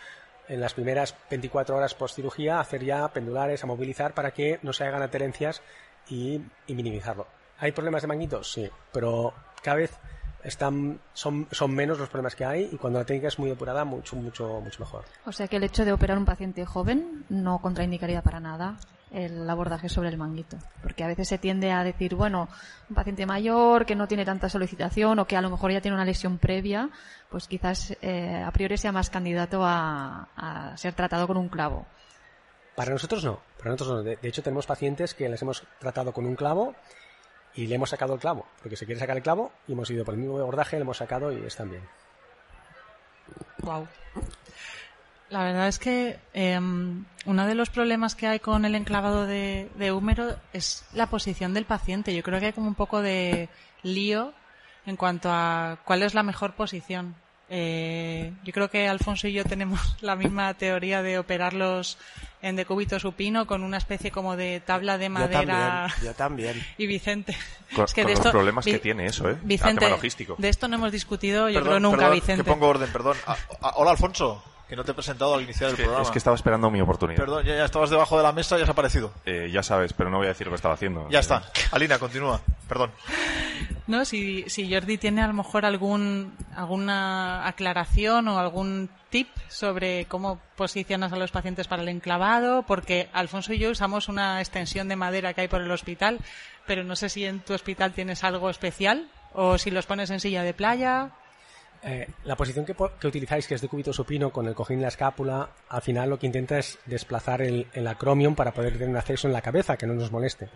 en 0.47 0.61
las 0.61 0.73
primeras 0.73 1.15
24 1.29 1.75
horas 1.75 1.93
post 1.93 2.15
cirugía 2.15 2.57
a 2.57 2.61
hacer 2.61 2.83
ya 2.83 3.07
pendulares, 3.09 3.63
a 3.63 3.67
movilizar 3.67 4.13
para 4.13 4.31
que 4.31 4.59
no 4.63 4.71
se 4.71 4.85
hagan 4.85 5.01
adherencias 5.01 5.61
y, 6.09 6.41
y 6.65 6.75
minimizarlo. 6.75 7.27
¿Hay 7.59 7.73
problemas 7.73 8.03
de 8.03 8.07
manguitos? 8.07 8.51
Sí, 8.51 8.69
pero 8.93 9.33
cada 9.61 9.77
vez 9.77 9.91
están, 10.43 11.01
son, 11.13 11.47
son 11.51 11.73
menos 11.73 11.99
los 11.99 12.07
problemas 12.07 12.35
que 12.35 12.45
hay 12.45 12.69
y 12.71 12.77
cuando 12.77 12.99
la 12.99 13.05
técnica 13.05 13.27
es 13.27 13.39
muy 13.39 13.49
depurada, 13.49 13.83
mucho, 13.83 14.15
mucho, 14.15 14.61
mucho 14.61 14.79
mejor. 14.79 15.03
O 15.25 15.31
sea 15.31 15.47
que 15.47 15.57
el 15.57 15.63
hecho 15.63 15.83
de 15.83 15.91
operar 15.91 16.17
un 16.17 16.25
paciente 16.25 16.65
joven 16.65 17.25
no 17.27 17.59
contraindicaría 17.59 18.21
para 18.21 18.39
nada 18.39 18.77
el 19.11 19.49
abordaje 19.49 19.89
sobre 19.89 20.09
el 20.09 20.17
manguito. 20.17 20.57
Porque 20.81 21.03
a 21.03 21.07
veces 21.07 21.27
se 21.27 21.37
tiende 21.37 21.71
a 21.71 21.83
decir, 21.83 22.15
bueno, 22.15 22.49
un 22.89 22.95
paciente 22.95 23.25
mayor 23.25 23.85
que 23.85 23.95
no 23.95 24.07
tiene 24.07 24.25
tanta 24.25 24.49
solicitación 24.49 25.19
o 25.19 25.25
que 25.25 25.37
a 25.37 25.41
lo 25.41 25.49
mejor 25.49 25.71
ya 25.71 25.81
tiene 25.81 25.95
una 25.95 26.05
lesión 26.05 26.37
previa, 26.37 26.89
pues 27.29 27.47
quizás 27.47 27.95
eh, 28.01 28.43
a 28.45 28.51
priori 28.51 28.77
sea 28.77 28.91
más 28.91 29.09
candidato 29.09 29.63
a, 29.63 30.27
a 30.35 30.77
ser 30.77 30.93
tratado 30.93 31.27
con 31.27 31.37
un 31.37 31.49
clavo. 31.49 31.85
Para 32.75 32.91
nosotros 32.91 33.23
no, 33.23 33.39
para 33.57 33.71
nosotros 33.71 33.97
no. 33.97 34.03
De, 34.03 34.17
de 34.17 34.27
hecho, 34.27 34.43
tenemos 34.43 34.67
pacientes 34.67 35.13
que 35.13 35.27
les 35.27 35.41
hemos 35.41 35.63
tratado 35.79 36.13
con 36.13 36.25
un 36.25 36.35
clavo 36.35 36.75
y 37.55 37.65
le 37.65 37.75
hemos 37.75 37.89
sacado 37.89 38.13
el 38.13 38.19
clavo, 38.19 38.45
porque 38.61 38.75
se 38.75 38.85
quiere 38.85 38.99
sacar 38.99 39.17
el 39.17 39.23
clavo 39.23 39.51
y 39.67 39.73
hemos 39.73 39.89
ido 39.89 40.05
por 40.05 40.13
el 40.13 40.19
mismo 40.19 40.37
abordaje, 40.37 40.75
le 40.75 40.83
hemos 40.83 40.97
sacado 40.97 41.31
y 41.31 41.43
están 41.43 41.71
bien. 41.71 41.83
Wow. 43.63 43.87
La 45.29 45.43
verdad 45.43 45.67
es 45.67 45.77
que 45.77 46.19
eh, 46.33 46.57
uno 46.59 47.47
de 47.47 47.55
los 47.55 47.69
problemas 47.69 48.15
que 48.15 48.27
hay 48.27 48.39
con 48.39 48.63
el 48.63 48.75
enclavado 48.75 49.25
de, 49.25 49.69
de 49.75 49.91
húmero 49.91 50.37
es 50.53 50.85
la 50.93 51.07
posición 51.07 51.53
del 51.53 51.65
paciente. 51.65 52.15
Yo 52.15 52.23
creo 52.23 52.39
que 52.39 52.47
hay 52.47 52.53
como 52.53 52.67
un 52.67 52.75
poco 52.75 53.01
de 53.01 53.49
lío 53.83 54.33
en 54.85 54.95
cuanto 54.95 55.29
a 55.31 55.79
cuál 55.83 56.03
es 56.03 56.13
la 56.13 56.23
mejor 56.23 56.53
posición. 56.53 57.15
Eh, 57.49 58.33
yo 58.43 58.51
creo 58.51 58.69
que 58.69 58.89
Alfonso 58.89 59.27
y 59.27 59.33
yo 59.33 59.43
tenemos 59.45 59.79
la 60.01 60.15
misma 60.15 60.53
teoría 60.53 61.01
de 61.01 61.17
operarlos 61.17 61.97
en 62.41 62.55
decúbito 62.57 62.99
supino 62.99 63.47
con 63.47 63.63
una 63.63 63.77
especie 63.77 64.11
como 64.11 64.35
de 64.37 64.61
tabla 64.65 64.97
de 64.97 65.05
Yo 65.05 65.11
madera. 65.11 65.87
también, 65.89 66.03
yo 66.03 66.13
también. 66.13 66.65
Y 66.77 66.87
Vicente. 66.87 67.35
Con, 67.75 67.85
es 67.85 67.93
que 67.93 68.01
con 68.03 68.07
de 68.11 68.15
los 68.15 68.19
esto, 68.19 68.31
problemas 68.31 68.63
que 68.65 68.79
tiene 68.79 69.05
eso, 69.07 69.29
¿eh? 69.29 69.33
El 69.41 69.47
Vicente, 69.47 69.79
tema 69.79 69.91
logístico. 69.95 70.35
de 70.37 70.47
esto 70.49 70.67
no 70.69 70.75
hemos 70.75 70.91
discutido, 70.91 71.49
yo 71.49 71.55
Perdón, 71.59 71.69
creo 71.69 71.79
nunca, 71.79 71.97
perdón, 71.97 72.13
Vicente. 72.15 72.43
Que 72.43 72.49
pongo 72.49 72.67
orden, 72.67 72.89
perdón. 72.91 73.17
Hola, 73.75 73.91
Alfonso, 73.91 74.43
que 74.67 74.75
no 74.75 74.83
te 74.83 74.91
he 74.91 74.93
presentado 74.93 75.33
al 75.35 75.41
iniciar 75.41 75.69
el 75.69 75.73
Es 75.73 75.77
que, 75.77 75.83
programa. 75.83 76.03
es 76.05 76.11
que 76.11 76.17
estaba 76.17 76.35
esperando 76.35 76.69
mi 76.69 76.81
oportunidad. 76.81 77.19
Perdón, 77.19 77.45
ya, 77.45 77.55
ya 77.55 77.65
estabas 77.65 77.89
debajo 77.89 78.17
de 78.17 78.23
la 78.23 78.31
mesa 78.33 78.59
y 78.59 78.61
has 78.61 78.69
aparecido. 78.69 79.13
Eh, 79.25 79.49
ya 79.51 79.63
sabes, 79.63 79.93
pero 79.93 80.09
no 80.09 80.17
voy 80.17 80.25
a 80.25 80.29
decir 80.29 80.45
lo 80.47 80.51
que 80.51 80.57
estaba 80.57 80.73
haciendo. 80.73 81.07
Ya 81.09 81.19
está. 81.19 81.43
Alina, 81.71 81.97
continúa. 81.99 82.41
Perdón. 82.67 82.91
No, 83.87 84.03
si, 84.03 84.43
si 84.49 84.71
Jordi 84.73 84.97
tiene 84.97 85.21
a 85.21 85.27
lo 85.27 85.33
mejor 85.33 85.65
algún, 85.65 86.35
alguna 86.55 87.47
aclaración 87.47 88.27
o 88.27 88.37
algún 88.39 88.89
tip 89.09 89.29
sobre 89.47 90.05
cómo 90.05 90.41
posicionas 90.57 91.13
a 91.13 91.15
los 91.15 91.31
pacientes 91.31 91.67
para 91.69 91.81
el 91.81 91.87
enclavado, 91.89 92.63
porque 92.63 93.09
Alfonso 93.13 93.53
y 93.53 93.59
yo 93.59 93.69
usamos 93.71 94.09
una 94.09 94.39
extensión 94.41 94.89
de 94.89 94.97
madera 94.97 95.33
que 95.33 95.41
hay 95.41 95.47
por 95.47 95.61
el 95.61 95.71
hospital, 95.71 96.19
pero 96.65 96.83
no 96.83 96.97
sé 96.97 97.07
si 97.07 97.23
en 97.25 97.39
tu 97.39 97.53
hospital 97.53 97.93
tienes 97.93 98.25
algo 98.25 98.49
especial 98.49 99.07
o 99.33 99.57
si 99.57 99.71
los 99.71 99.85
pones 99.85 100.09
en 100.09 100.19
silla 100.19 100.43
de 100.43 100.53
playa. 100.53 101.11
Eh, 101.83 102.07
la 102.23 102.35
posición 102.35 102.65
que, 102.65 102.75
utilizáis, 103.07 103.47
que 103.47 103.55
es 103.55 103.61
de 103.61 103.67
cúbito 103.67 103.93
supino 103.93 104.31
con 104.31 104.47
el 104.47 104.55
cojín 104.55 104.79
y 104.79 104.81
la 104.81 104.87
escápula, 104.87 105.49
al 105.69 105.81
final 105.81 106.09
lo 106.09 106.19
que 106.19 106.25
intenta 106.25 106.57
es 106.57 106.79
desplazar 106.85 107.41
el, 107.41 107.67
el 107.73 107.87
acromion 107.87 108.35
para 108.35 108.51
poder 108.51 108.73
tener 108.73 108.89
un 108.89 108.97
acceso 108.97 109.27
en 109.27 109.33
la 109.33 109.41
cabeza 109.41 109.77
que 109.77 109.87
no 109.87 109.93
nos 109.93 110.11
moleste. 110.11 110.49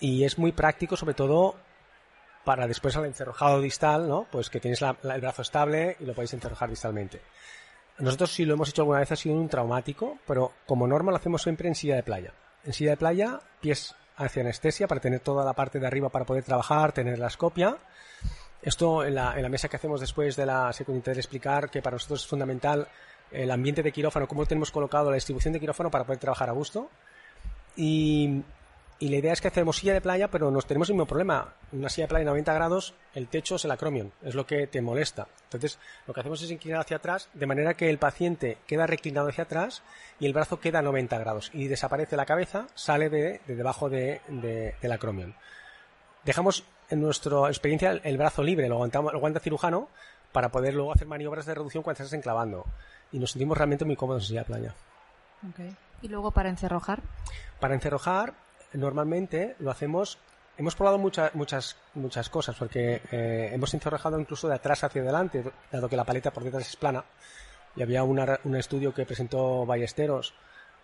Y 0.00 0.24
es 0.24 0.38
muy 0.38 0.52
práctico, 0.52 0.96
sobre 0.96 1.14
todo 1.14 1.56
para 2.44 2.66
después 2.66 2.96
al 2.96 3.04
encerrojado 3.04 3.60
distal, 3.60 4.08
¿no? 4.08 4.26
Pues 4.30 4.48
que 4.48 4.60
tienes 4.60 4.80
el 4.80 5.20
brazo 5.20 5.42
estable 5.42 5.96
y 6.00 6.04
lo 6.04 6.14
podéis 6.14 6.32
encerrojar 6.32 6.70
distalmente. 6.70 7.20
Nosotros 7.98 8.32
si 8.32 8.44
lo 8.44 8.54
hemos 8.54 8.68
hecho 8.68 8.82
alguna 8.82 9.00
vez 9.00 9.12
ha 9.12 9.16
sido 9.16 9.34
un 9.34 9.48
traumático, 9.48 10.18
pero 10.26 10.52
como 10.66 10.86
norma 10.86 11.10
lo 11.10 11.16
hacemos 11.16 11.42
siempre 11.42 11.68
en 11.68 11.74
silla 11.74 11.96
de 11.96 12.02
playa. 12.02 12.32
En 12.64 12.72
silla 12.72 12.92
de 12.92 12.96
playa, 12.96 13.40
pies 13.60 13.94
hacia 14.16 14.42
anestesia 14.42 14.86
para 14.86 15.00
tener 15.00 15.20
toda 15.20 15.44
la 15.44 15.52
parte 15.52 15.78
de 15.78 15.86
arriba 15.86 16.08
para 16.08 16.24
poder 16.24 16.44
trabajar, 16.44 16.92
tener 16.92 17.18
la 17.18 17.26
escopia. 17.26 17.76
Esto 18.62 19.04
en 19.04 19.14
la, 19.14 19.34
mesa 19.48 19.68
que 19.68 19.76
hacemos 19.76 20.00
después 20.00 20.34
de 20.36 20.44
la 20.46 20.72
secuencia 20.72 20.98
intentaré 20.98 21.20
explicar 21.20 21.70
que 21.70 21.80
para 21.80 21.94
nosotros 21.94 22.22
es 22.22 22.26
fundamental 22.26 22.88
el 23.30 23.50
ambiente 23.50 23.82
de 23.82 23.92
quirófano, 23.92 24.26
cómo 24.26 24.46
tenemos 24.46 24.70
colocado 24.70 25.10
la 25.10 25.14
distribución 25.14 25.52
de 25.52 25.60
quirófano 25.60 25.90
para 25.90 26.04
poder 26.04 26.18
trabajar 26.18 26.48
a 26.48 26.52
gusto. 26.52 26.90
Y, 27.76 28.42
la 29.00 29.16
idea 29.16 29.32
es 29.32 29.40
que 29.40 29.46
hacemos 29.46 29.76
silla 29.76 29.92
de 29.94 30.00
playa, 30.00 30.28
pero 30.28 30.50
nos 30.50 30.66
tenemos 30.66 30.88
el 30.88 30.94
mismo 30.96 31.06
problema. 31.06 31.54
Una 31.70 31.88
silla 31.88 32.06
de 32.06 32.08
playa 32.08 32.24
de 32.24 32.30
90 32.30 32.52
grados, 32.52 32.94
el 33.14 33.28
techo 33.28 33.54
es 33.54 33.64
el 33.64 33.70
acromion, 33.70 34.12
es 34.24 34.34
lo 34.34 34.44
que 34.44 34.66
te 34.66 34.80
molesta. 34.82 35.28
Entonces, 35.44 35.78
lo 36.08 36.12
que 36.14 36.18
hacemos 36.20 36.42
es 36.42 36.50
inclinar 36.50 36.80
hacia 36.80 36.96
atrás, 36.96 37.28
de 37.32 37.46
manera 37.46 37.74
que 37.74 37.90
el 37.90 37.98
paciente 37.98 38.58
queda 38.66 38.88
reclinado 38.88 39.28
hacia 39.28 39.44
atrás 39.44 39.82
y 40.18 40.26
el 40.26 40.32
brazo 40.32 40.58
queda 40.58 40.80
a 40.80 40.82
90 40.82 41.16
grados. 41.18 41.50
Y 41.54 41.68
desaparece 41.68 42.16
la 42.16 42.26
cabeza, 42.26 42.66
sale 42.74 43.08
de, 43.08 43.40
de 43.46 43.54
debajo 43.54 43.88
de, 43.88 44.20
de- 44.26 44.74
del 44.82 44.90
acromion. 44.92 45.36
Dejamos 46.24 46.64
en 46.90 47.00
nuestra 47.00 47.48
experiencia 47.48 47.90
el, 47.90 48.00
el 48.04 48.16
brazo 48.18 48.42
libre, 48.42 48.68
lo, 48.68 48.76
aguantamos, 48.76 49.12
lo 49.12 49.18
aguanta 49.18 49.40
cirujano, 49.40 49.88
para 50.32 50.50
poder 50.50 50.74
luego 50.74 50.92
hacer 50.92 51.06
maniobras 51.06 51.46
de 51.46 51.54
reducción 51.54 51.82
cuando 51.82 52.02
estás 52.02 52.12
enclavando. 52.16 52.64
Y 53.12 53.18
nos 53.18 53.30
sentimos 53.32 53.56
realmente 53.56 53.84
muy 53.84 53.96
cómodos 53.96 54.24
en 54.24 54.28
silla 54.28 54.40
de 54.40 54.46
playa. 54.46 54.74
Y 56.02 56.08
luego 56.08 56.30
para 56.30 56.48
encerrojar. 56.48 57.00
Para 57.60 57.74
encerrojar, 57.74 58.34
normalmente 58.72 59.56
lo 59.58 59.70
hacemos. 59.70 60.18
Hemos 60.56 60.74
probado 60.74 60.98
muchas 60.98 61.34
muchas 61.34 61.76
muchas 61.94 62.28
cosas, 62.28 62.56
porque 62.56 63.00
eh, 63.12 63.50
hemos 63.52 63.72
encerrojado 63.74 64.18
incluso 64.20 64.48
de 64.48 64.54
atrás 64.56 64.82
hacia 64.84 65.02
adelante, 65.02 65.44
dado 65.70 65.88
que 65.88 65.96
la 65.96 66.04
paleta 66.04 66.32
por 66.32 66.42
detrás 66.44 66.68
es 66.68 66.76
plana. 66.76 67.04
Y 67.76 67.82
había 67.82 68.02
una- 68.02 68.40
un 68.44 68.56
estudio 68.56 68.92
que 68.92 69.06
presentó 69.06 69.64
Ballesteros 69.64 70.34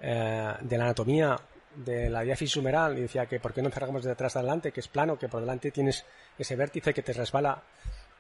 eh, 0.01 0.55
de 0.61 0.79
la 0.79 0.85
anatomía 0.85 1.37
de 1.77 2.11
la 2.11 2.23
diáfisis 2.23 2.57
humeral 2.57 2.99
y 2.99 3.03
decía 3.03 3.27
que 3.27 3.41
por 3.41 3.53
qué 3.53 3.63
no 3.63 3.69
encerramos 3.69 4.05
de 4.05 4.13
atrás 4.13 4.37
adelante, 4.37 4.73
que 4.73 4.81
es 4.81 4.89
plano, 4.89 5.19
que 5.19 5.29
por 5.29 5.41
delante 5.41 5.71
tienes 5.71 6.05
ese 6.39 6.57
vértice 6.57 6.95
que 6.95 7.03
te 7.03 7.13
resbala. 7.13 7.63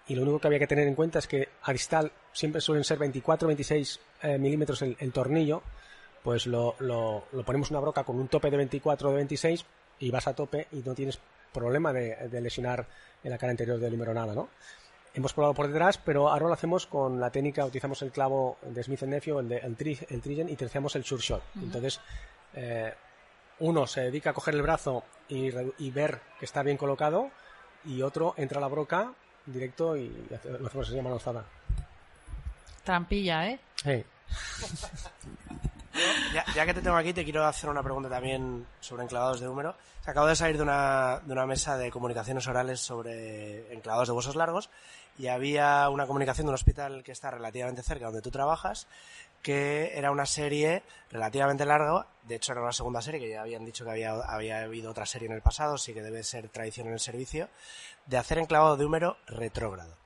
Y 0.06 0.14
lo 0.14 0.22
único 0.22 0.38
que 0.38 0.48
había 0.48 0.58
que 0.58 0.66
tener 0.66 0.86
en 0.86 0.94
cuenta 0.94 1.18
es 1.18 1.26
que 1.26 1.48
a 1.62 1.72
distal 1.72 2.12
siempre 2.32 2.60
suelen 2.60 2.84
ser 2.84 2.98
24-26 2.98 3.98
eh, 4.22 4.38
milímetros 4.38 4.82
el, 4.82 4.96
el 4.98 5.12
tornillo, 5.12 5.62
pues 6.22 6.46
lo, 6.46 6.74
lo, 6.78 7.24
lo 7.32 7.44
ponemos 7.44 7.70
una 7.70 7.80
broca 7.80 8.04
con 8.04 8.16
un 8.16 8.28
tope 8.28 8.50
de 8.50 8.56
24 8.56 9.08
o 9.08 9.10
de 9.12 9.16
26 9.16 9.64
y 10.00 10.10
vas 10.10 10.26
a 10.26 10.34
tope 10.34 10.66
y 10.72 10.76
no 10.76 10.94
tienes 10.94 11.18
problema 11.52 11.92
de, 11.92 12.28
de 12.28 12.40
lesionar 12.40 12.86
en 13.22 13.30
la 13.30 13.38
cara 13.38 13.52
anterior 13.52 13.78
del 13.78 13.94
húmero 13.94 14.12
nada, 14.12 14.34
¿no? 14.34 14.48
Hemos 15.14 15.32
probado 15.32 15.54
por 15.54 15.68
detrás, 15.68 15.96
pero 15.96 16.28
ahora 16.28 16.48
lo 16.48 16.52
hacemos 16.52 16.86
con 16.86 17.20
la 17.20 17.30
técnica, 17.30 17.64
utilizamos 17.64 18.02
el 18.02 18.10
clavo 18.10 18.58
de 18.62 18.82
Smith 18.82 19.02
Nephew, 19.02 19.38
el, 19.38 19.48
de, 19.48 19.58
el, 19.58 19.76
tri, 19.76 19.96
el 20.08 20.20
Trigen, 20.20 20.48
y 20.48 20.56
terciamos 20.56 20.96
el 20.96 21.04
sure 21.04 21.22
shot. 21.22 21.42
Entonces, 21.62 22.00
eh, 22.54 22.92
uno 23.60 23.86
se 23.86 24.02
dedica 24.02 24.30
a 24.30 24.32
coger 24.34 24.54
el 24.54 24.62
brazo 24.62 25.04
y, 25.28 25.50
ver 25.90 26.20
que 26.38 26.44
está 26.44 26.62
bien 26.62 26.76
colocado, 26.76 27.30
y 27.84 28.02
otro 28.02 28.34
entra 28.36 28.58
a 28.58 28.60
la 28.60 28.68
broca 28.68 29.12
directo 29.46 29.96
y 29.96 30.10
hace- 30.34 30.50
lo 30.58 30.66
hacemos 30.66 30.88
así 30.88 30.98
a 30.98 31.02
mano 31.02 31.14
alzada. 31.16 31.44
Trampilla, 32.82 33.48
¿eh? 33.48 33.60
Sí. 33.76 34.04
Ya, 36.32 36.44
ya 36.54 36.66
que 36.66 36.74
te 36.74 36.82
tengo 36.82 36.96
aquí, 36.96 37.12
te 37.12 37.22
quiero 37.22 37.44
hacer 37.46 37.70
una 37.70 37.82
pregunta 37.82 38.08
también 38.08 38.66
sobre 38.80 39.04
enclavados 39.04 39.38
de 39.40 39.48
húmero. 39.48 39.76
Se 40.04 40.10
acabo 40.10 40.26
de 40.26 40.34
salir 40.34 40.56
de 40.56 40.64
una, 40.64 41.20
de 41.24 41.32
una 41.32 41.46
mesa 41.46 41.76
de 41.78 41.90
comunicaciones 41.90 42.46
orales 42.48 42.80
sobre 42.80 43.72
enclavados 43.72 44.08
de 44.08 44.14
huesos 44.14 44.34
largos 44.34 44.70
y 45.18 45.28
había 45.28 45.88
una 45.90 46.06
comunicación 46.06 46.46
de 46.46 46.50
un 46.50 46.54
hospital 46.54 47.04
que 47.04 47.12
está 47.12 47.30
relativamente 47.30 47.82
cerca 47.84 48.06
donde 48.06 48.22
tú 48.22 48.30
trabajas, 48.32 48.88
que 49.44 49.92
era 49.96 50.10
una 50.10 50.24
serie 50.24 50.82
relativamente 51.10 51.66
larga, 51.66 52.06
de 52.22 52.36
hecho 52.36 52.52
era 52.52 52.62
una 52.62 52.72
segunda 52.72 53.02
serie, 53.02 53.20
que 53.20 53.28
ya 53.28 53.42
habían 53.42 53.66
dicho 53.66 53.84
que 53.84 53.90
había, 53.90 54.12
había 54.14 54.62
habido 54.62 54.90
otra 54.90 55.04
serie 55.04 55.28
en 55.28 55.34
el 55.34 55.42
pasado, 55.42 55.76
sí 55.76 55.92
que 55.92 56.02
debe 56.02 56.24
ser 56.24 56.48
tradición 56.48 56.86
en 56.86 56.94
el 56.94 56.98
servicio, 57.00 57.50
de 58.06 58.16
hacer 58.16 58.38
enclavado 58.38 58.78
de 58.78 58.86
húmero 58.86 59.18
retrógrado. 59.26 59.96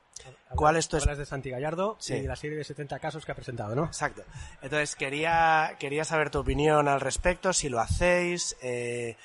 ¿Cuál 0.53 0.75
es 0.75 0.89
de 0.89 1.25
Santi 1.25 1.49
Gallardo 1.49 1.95
Sí. 1.99 2.15
y 2.15 2.23
la 2.27 2.35
serie 2.35 2.57
de 2.57 2.65
70 2.65 2.99
casos 2.99 3.25
que 3.25 3.31
ha 3.31 3.35
presentado, 3.35 3.73
¿no? 3.75 3.85
Exacto. 3.85 4.23
Entonces 4.61 4.97
quería, 4.97 5.77
quería 5.79 6.03
saber 6.03 6.29
tu 6.29 6.39
opinión 6.39 6.89
al 6.89 6.99
respecto, 6.99 7.53
si 7.53 7.69
lo 7.69 7.79
hacéis, 7.79 8.57
eh, 8.61 9.15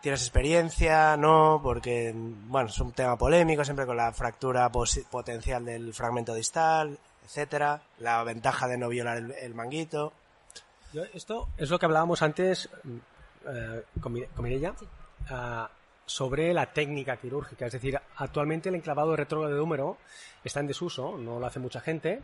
tienes 0.00 0.22
experiencia, 0.22 1.18
no, 1.18 1.60
porque 1.62 2.12
bueno, 2.14 2.70
es 2.70 2.78
un 2.80 2.92
tema 2.92 3.18
polémico 3.18 3.64
siempre 3.66 3.84
con 3.84 3.98
la 3.98 4.12
fractura 4.14 4.72
potencial 4.72 5.66
del 5.66 5.92
fragmento 5.92 6.32
distal, 6.34 6.98
etcétera, 7.24 7.82
la 7.98 8.22
ventaja 8.24 8.68
de 8.68 8.78
no 8.78 8.88
violar 8.88 9.18
el, 9.18 9.32
el 9.32 9.54
manguito. 9.54 10.12
Yo- 10.92 11.04
esto 11.14 11.48
es 11.56 11.70
lo 11.70 11.78
que 11.78 11.86
hablábamos 11.86 12.22
antes 12.22 12.68
eh, 13.48 13.82
con, 14.00 14.12
Mi- 14.12 14.26
con 14.26 14.44
Mireia, 14.44 14.74
ah, 15.30 15.70
sobre 16.04 16.52
la 16.52 16.66
técnica 16.72 17.16
quirúrgica. 17.16 17.66
Es 17.66 17.72
decir, 17.72 17.98
actualmente 18.16 18.68
el 18.68 18.74
enclavado 18.74 19.16
retrógrado 19.16 19.54
de 19.54 19.60
húmero 19.60 19.96
está 20.44 20.60
en 20.60 20.66
desuso, 20.66 21.16
no 21.16 21.38
lo 21.40 21.46
hace 21.46 21.58
mucha 21.60 21.80
gente. 21.80 22.22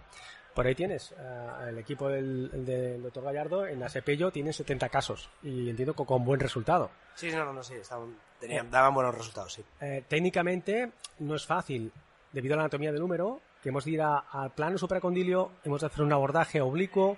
Por 0.54 0.66
ahí 0.66 0.74
tienes, 0.74 1.12
eh, 1.16 1.48
el 1.68 1.78
equipo 1.78 2.08
del, 2.08 2.50
del 2.66 3.00
doctor 3.02 3.22
Gallardo 3.24 3.66
en 3.66 3.80
Asepello 3.82 4.32
tiene 4.32 4.52
70 4.52 4.88
casos 4.88 5.30
y 5.42 5.70
entiendo 5.70 5.94
que 5.94 6.04
con 6.04 6.24
buen 6.24 6.40
resultado. 6.40 6.90
Sí, 7.14 7.30
no, 7.30 7.44
no, 7.44 7.52
no, 7.52 7.62
sí, 7.62 7.74
estaban- 7.74 8.16
tenían- 8.40 8.68
daban 8.70 8.92
buenos 8.92 9.14
resultados, 9.14 9.52
sí. 9.52 9.64
Eh, 9.80 10.02
técnicamente 10.08 10.90
no 11.20 11.36
es 11.36 11.46
fácil, 11.46 11.92
debido 12.32 12.54
a 12.54 12.56
la 12.56 12.62
anatomía 12.64 12.90
del 12.90 13.00
número, 13.00 13.40
que 13.62 13.68
hemos 13.70 13.84
de 13.84 13.90
ir 13.92 14.02
a- 14.02 14.18
al 14.30 14.50
plano 14.52 14.78
supracondilio, 14.78 15.52
hemos 15.64 15.80
de 15.80 15.86
hacer 15.88 16.02
un 16.04 16.12
abordaje 16.12 16.60
oblicuo, 16.60 17.16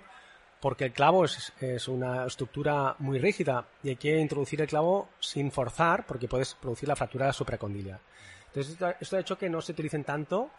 porque 0.59 0.85
el 0.85 0.93
clavo 0.93 1.25
es, 1.25 1.51
es 1.59 1.87
una 1.87 2.25
estructura 2.25 2.95
muy 2.99 3.17
rígida 3.19 3.65
y 3.83 3.89
hay 3.89 3.95
que 3.95 4.19
introducir 4.19 4.61
el 4.61 4.67
clavo 4.67 5.09
sin 5.19 5.51
forzar, 5.51 6.05
porque 6.05 6.27
puedes 6.27 6.53
producir 6.55 6.87
la 6.87 6.95
fractura 6.95 7.33
supracondilia. 7.33 7.99
Entonces, 8.47 8.73
esto, 8.73 8.93
esto 8.99 9.17
ha 9.17 9.19
hecho 9.21 9.37
que 9.37 9.49
no 9.49 9.61
se 9.61 9.71
utilicen 9.71 10.03
tanto, 10.03 10.49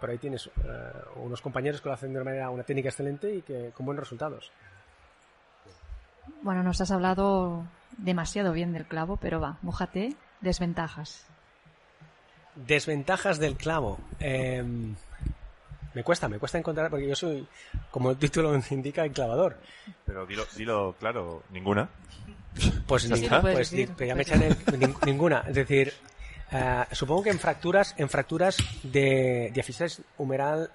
pero 0.00 0.12
ahí 0.12 0.18
tienes 0.18 0.46
eh, 0.46 0.50
unos 1.16 1.40
compañeros 1.40 1.80
que 1.80 1.88
lo 1.88 1.94
hacen 1.94 2.12
de 2.12 2.20
una 2.20 2.24
manera, 2.30 2.50
una 2.50 2.62
técnica 2.62 2.90
excelente 2.90 3.34
y 3.34 3.42
que 3.42 3.72
con 3.74 3.84
buenos 3.86 4.04
resultados. 4.04 4.52
Bueno, 6.42 6.62
nos 6.62 6.80
has 6.80 6.90
hablado 6.92 7.64
demasiado 7.96 8.52
bien 8.52 8.72
del 8.72 8.84
clavo, 8.86 9.16
pero 9.16 9.40
va, 9.40 9.58
mójate. 9.62 10.14
Desventajas. 10.40 11.26
Desventajas 12.54 13.38
del 13.38 13.56
clavo. 13.56 13.98
Eh, 14.20 14.62
me 15.98 16.04
cuesta, 16.04 16.28
me 16.28 16.38
cuesta 16.38 16.58
encontrar, 16.58 16.90
porque 16.90 17.08
yo 17.08 17.16
soy, 17.16 17.44
como 17.90 18.10
el 18.12 18.16
título 18.18 18.54
indica, 18.70 19.04
enclavador. 19.04 19.56
Pero 20.06 20.24
dilo, 20.26 20.44
dilo 20.56 20.94
claro, 21.00 21.42
ninguna. 21.50 21.88
Pues, 22.86 23.04
está. 23.04 23.40
pues 23.40 23.52
puedes 23.54 23.72
ni- 23.72 23.78
decir, 23.80 23.94
pero 23.96 24.08
ya 24.08 24.14
me 24.14 24.22
pues 24.24 24.28
echan 24.28 24.42
el- 24.42 24.80
nin- 24.80 25.04
ninguna. 25.06 25.44
Es 25.48 25.56
decir, 25.56 25.92
eh, 26.52 26.84
supongo 26.92 27.24
que 27.24 27.30
en 27.30 27.40
fracturas, 27.40 27.94
en 27.98 28.08
fracturas 28.08 28.56
de 28.84 29.50
diáfisis 29.52 30.02
humeral 30.18 30.70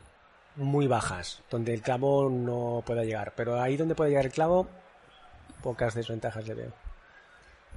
muy 0.58 0.88
bajas, 0.88 1.42
donde 1.50 1.74
el 1.74 1.82
clavo 1.82 2.30
no 2.30 2.84
pueda 2.86 3.04
llegar. 3.06 3.32
Pero 3.38 3.62
ahí 3.62 3.78
donde 3.78 3.96
puede 3.96 4.10
llegar 4.10 4.26
el 4.26 4.32
clavo, 4.34 4.68
pocas 5.62 5.94
desventajas 5.96 6.46
le 6.48 6.54
veo. 6.54 6.74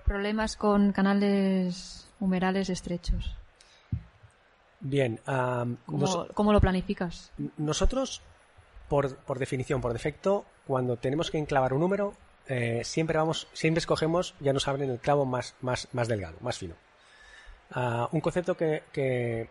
Problemas 0.05 0.57
con 0.57 0.91
canales 0.93 2.09
humerales 2.19 2.71
estrechos. 2.71 3.37
Bien, 4.89 5.19
am, 5.27 5.79
¿Cómo, 5.87 5.99
nos- 5.99 6.27
cómo 6.35 6.53
lo 6.53 6.61
planificas? 6.61 7.33
nosotros, 7.57 8.23
por, 8.89 9.17
por 9.17 9.39
definición, 9.39 9.81
por 9.81 9.93
defecto, 9.93 10.45
cuando 10.67 10.97
tenemos 10.97 11.31
que 11.31 11.39
enclavar 11.39 11.73
un 11.73 11.81
número, 11.81 12.15
eh, 12.47 12.83
siempre 12.85 13.19
vamos, 13.19 13.49
siempre 13.53 13.81
escogemos, 13.81 14.35
ya 14.39 14.53
nos 14.53 14.69
abren 14.69 14.91
el 14.91 14.99
clavo 15.01 15.25
más, 15.25 15.55
más, 15.61 15.89
más 15.93 16.07
delgado, 16.09 16.37
más 16.41 16.59
fino. 16.59 16.75
Ah, 17.73 18.09
un 18.13 18.21
concepto 18.21 18.57
que, 18.57 18.85
que, 18.93 19.49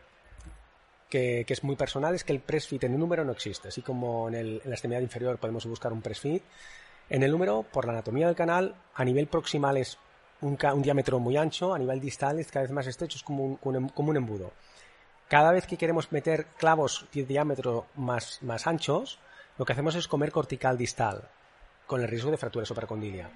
que- 1.10 1.44
que 1.46 1.54
es 1.54 1.64
muy 1.64 1.76
personal 1.76 2.16
es 2.16 2.24
que 2.24 2.32
el 2.34 2.40
press 2.40 2.68
fit 2.68 2.84
en 2.86 2.94
un 2.94 3.00
número 3.02 3.26
no 3.26 3.32
existe. 3.34 3.68
Así 3.68 3.82
como 3.82 4.30
en, 4.30 4.36
el- 4.36 4.62
en 4.64 4.70
la 4.70 4.76
extremidad 4.76 5.02
inferior 5.02 5.38
podemos 5.38 5.66
buscar 5.66 5.92
un 5.92 6.02
press 6.02 6.20
fit, 6.22 6.44
en 7.10 7.24
el 7.24 7.32
número, 7.32 7.64
por 7.64 7.86
la 7.86 7.92
anatomía 7.92 8.28
del 8.28 8.36
canal, 8.36 8.76
a 8.96 9.04
nivel 9.04 9.28
proximal 9.28 9.76
es 9.78 9.98
un, 10.42 10.58
un 10.74 10.82
diámetro 10.82 11.20
muy 11.20 11.36
ancho, 11.38 11.74
a 11.74 11.80
nivel 11.80 12.00
distal 12.00 12.40
es 12.40 12.50
cada 12.52 12.64
vez 12.64 12.72
más 12.72 12.88
estrecho, 12.88 13.18
es 13.18 13.24
como 13.24 13.60
un- 13.62 13.90
como 13.90 14.10
un 14.12 14.18
embudo 14.18 14.54
cada 15.28 15.52
vez 15.52 15.66
que 15.68 15.78
queremos 15.78 16.12
meter 16.12 16.46
clavos 16.58 17.06
de 17.14 17.26
diámetro 17.26 17.88
más, 17.96 18.40
más 18.42 18.68
anchos, 18.68 19.20
lo 19.58 19.66
que 19.66 19.74
hacemos 19.74 19.96
es 19.96 20.08
comer 20.08 20.32
cortical 20.32 20.78
distal, 20.78 21.30
con 21.88 22.02
el 22.02 22.08
riesgo 22.08 22.32
de 22.32 22.38
fractura 22.38 22.66
supracondilia. 22.66 23.30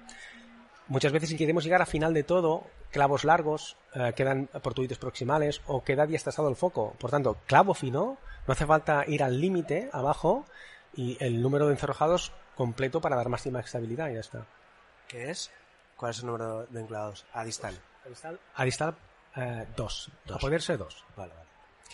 Muchas 0.88 1.12
veces 1.12 1.28
si 1.28 1.36
queremos 1.36 1.62
llegar 1.64 1.82
a 1.82 1.86
final 1.86 2.12
de 2.14 2.24
todo, 2.24 2.66
clavos 2.90 3.24
largos, 3.24 3.76
eh, 3.94 4.12
quedan 4.16 4.48
portuitos 4.62 4.98
proximales 4.98 5.62
o 5.66 5.84
queda 5.84 6.06
diastasado 6.06 6.48
el 6.48 6.56
foco. 6.56 6.94
Por 6.98 7.10
tanto, 7.10 7.36
clavo 7.46 7.74
fino, 7.74 8.18
no 8.46 8.52
hace 8.52 8.66
falta 8.66 9.04
ir 9.06 9.22
al 9.22 9.40
límite 9.40 9.88
abajo 9.92 10.44
y 10.94 11.16
el 11.20 11.40
número 11.42 11.66
de 11.66 11.74
encerrojados 11.74 12.32
completo 12.56 13.00
para 13.00 13.16
dar 13.16 13.28
máxima 13.28 13.60
estabilidad 13.60 14.10
y 14.10 14.14
ya 14.14 14.20
está. 14.20 14.46
¿Qué 15.06 15.30
es? 15.30 15.50
¿Cuál 15.96 16.10
es 16.10 16.20
el 16.20 16.26
número 16.26 16.66
de 16.66 16.80
enclavados? 16.80 17.24
A 17.32 17.44
distal. 17.44 17.78
A 18.04 18.08
distal, 18.08 18.40
a 18.54 18.64
distal 18.64 18.96
eh, 19.36 19.66
dos. 19.76 20.10
Dos. 20.26 20.36
A 20.36 20.40
poder 20.40 20.60
ser 20.60 20.78
dos. 20.78 21.04
Vale, 21.16 21.32
vale. 21.34 21.49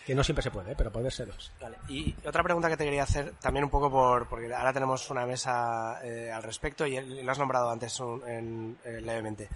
Que 0.06 0.14
no 0.14 0.22
siempre 0.22 0.42
se 0.44 0.52
puede, 0.52 0.70
¿eh? 0.70 0.74
pero 0.78 0.92
poder 0.92 1.12
ser 1.12 1.26
dos. 1.26 1.50
Vale, 1.60 1.76
y 1.88 2.14
otra 2.24 2.42
pregunta 2.44 2.68
que 2.68 2.76
te 2.76 2.84
quería 2.84 3.02
hacer, 3.02 3.32
también 3.40 3.64
un 3.64 3.70
poco 3.70 3.90
por, 3.90 4.28
porque 4.28 4.54
ahora 4.54 4.72
tenemos 4.72 5.10
una 5.10 5.26
mesa 5.26 5.98
eh, 6.04 6.30
al 6.32 6.44
respecto 6.44 6.86
y 6.86 7.00
lo 7.24 7.32
has 7.32 7.38
nombrado 7.40 7.68
antes 7.70 7.98
un- 7.98 8.22
en- 8.28 8.78
eh, 8.84 9.00
levemente. 9.02 9.48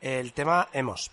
El 0.00 0.32
tema 0.32 0.68
hemos. 0.72 1.12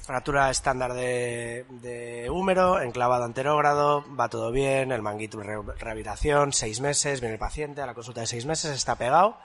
Fractura 0.00 0.50
estándar 0.50 0.94
de, 0.94 1.66
de 1.68 2.30
húmero, 2.30 2.80
enclavado 2.80 3.24
anterógrado, 3.24 4.04
va 4.16 4.28
todo 4.28 4.50
bien, 4.50 4.92
el 4.92 5.02
manguito 5.02 5.40
re- 5.42 5.60
rehabilitación, 5.78 6.52
seis 6.52 6.80
meses, 6.80 7.20
viene 7.20 7.34
el 7.34 7.38
paciente 7.40 7.82
a 7.82 7.86
la 7.86 7.94
consulta 7.94 8.20
de 8.22 8.26
seis 8.28 8.46
meses, 8.46 8.70
está 8.74 8.94
pegado. 8.94 9.36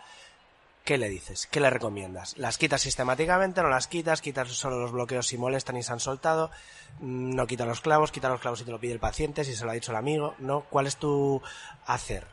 ¿Qué 0.86 0.98
le 1.00 1.10
dices? 1.10 1.48
¿Qué 1.48 1.60
le 1.60 1.70
recomiendas? 1.72 2.38
¿Las 2.38 2.58
quitas 2.60 2.80
sistemáticamente? 2.82 3.62
¿No 3.64 3.70
las 3.70 3.88
quitas? 3.88 4.22
¿Quitas 4.22 4.48
solo 4.50 4.80
los 4.80 4.92
bloqueos 4.92 5.26
si 5.28 5.36
molestan 5.38 5.78
y 5.78 5.84
se 5.84 5.92
han 5.92 6.00
soltado? 6.00 6.52
Mm, 7.00 7.34
¿No 7.36 7.48
quita 7.48 7.66
los 7.66 7.82
clavos? 7.82 8.12
¿Quita 8.12 8.30
los 8.30 8.40
clavos 8.40 8.60
si 8.60 8.66
te 8.66 8.72
lo 8.72 8.80
pide 8.80 8.94
el 8.94 9.00
paciente? 9.00 9.44
¿Si 9.44 9.56
se 9.56 9.66
lo 9.66 9.72
ha 9.72 9.74
dicho 9.74 9.92
el 9.92 9.98
amigo? 9.98 10.36
¿No? 10.38 10.62
¿Cuál 10.70 10.86
es 10.86 10.98
tu 10.98 11.42
hacer? 11.88 12.26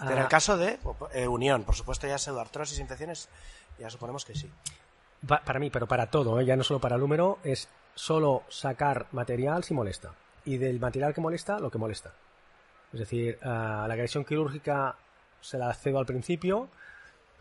En 0.00 0.08
el 0.10 0.18
Ah. 0.18 0.28
caso 0.28 0.56
de 0.58 0.78
eh, 1.14 1.26
unión, 1.28 1.64
por 1.64 1.74
supuesto 1.74 2.06
ya 2.06 2.18
pseudoartrosis, 2.18 2.78
infecciones, 2.78 3.28
ya 3.78 3.88
suponemos 3.88 4.24
que 4.26 4.34
sí. 4.34 4.50
Pa- 5.26 5.40
para 5.42 5.58
mí, 5.60 5.70
pero 5.70 5.86
para 5.86 6.10
todo, 6.10 6.40
¿eh? 6.40 6.44
ya 6.44 6.56
no 6.56 6.64
solo 6.64 6.80
para 6.80 6.96
el 6.96 7.00
número, 7.00 7.38
es 7.44 7.68
solo 7.94 8.42
sacar 8.50 9.06
material 9.12 9.64
si 9.64 9.72
molesta. 9.74 10.12
Y 10.44 10.58
del 10.58 10.78
material 10.80 11.14
que 11.14 11.20
molesta, 11.20 11.58
lo 11.60 11.70
que 11.70 11.78
molesta. 11.78 12.12
Es 12.92 12.98
decir, 13.00 13.38
ah, 13.42 13.84
la 13.88 13.94
agresión 13.94 14.24
quirúrgica 14.24 14.96
se 15.40 15.56
la 15.56 15.72
cedo 15.72 15.98
al 16.00 16.06
principio, 16.06 16.68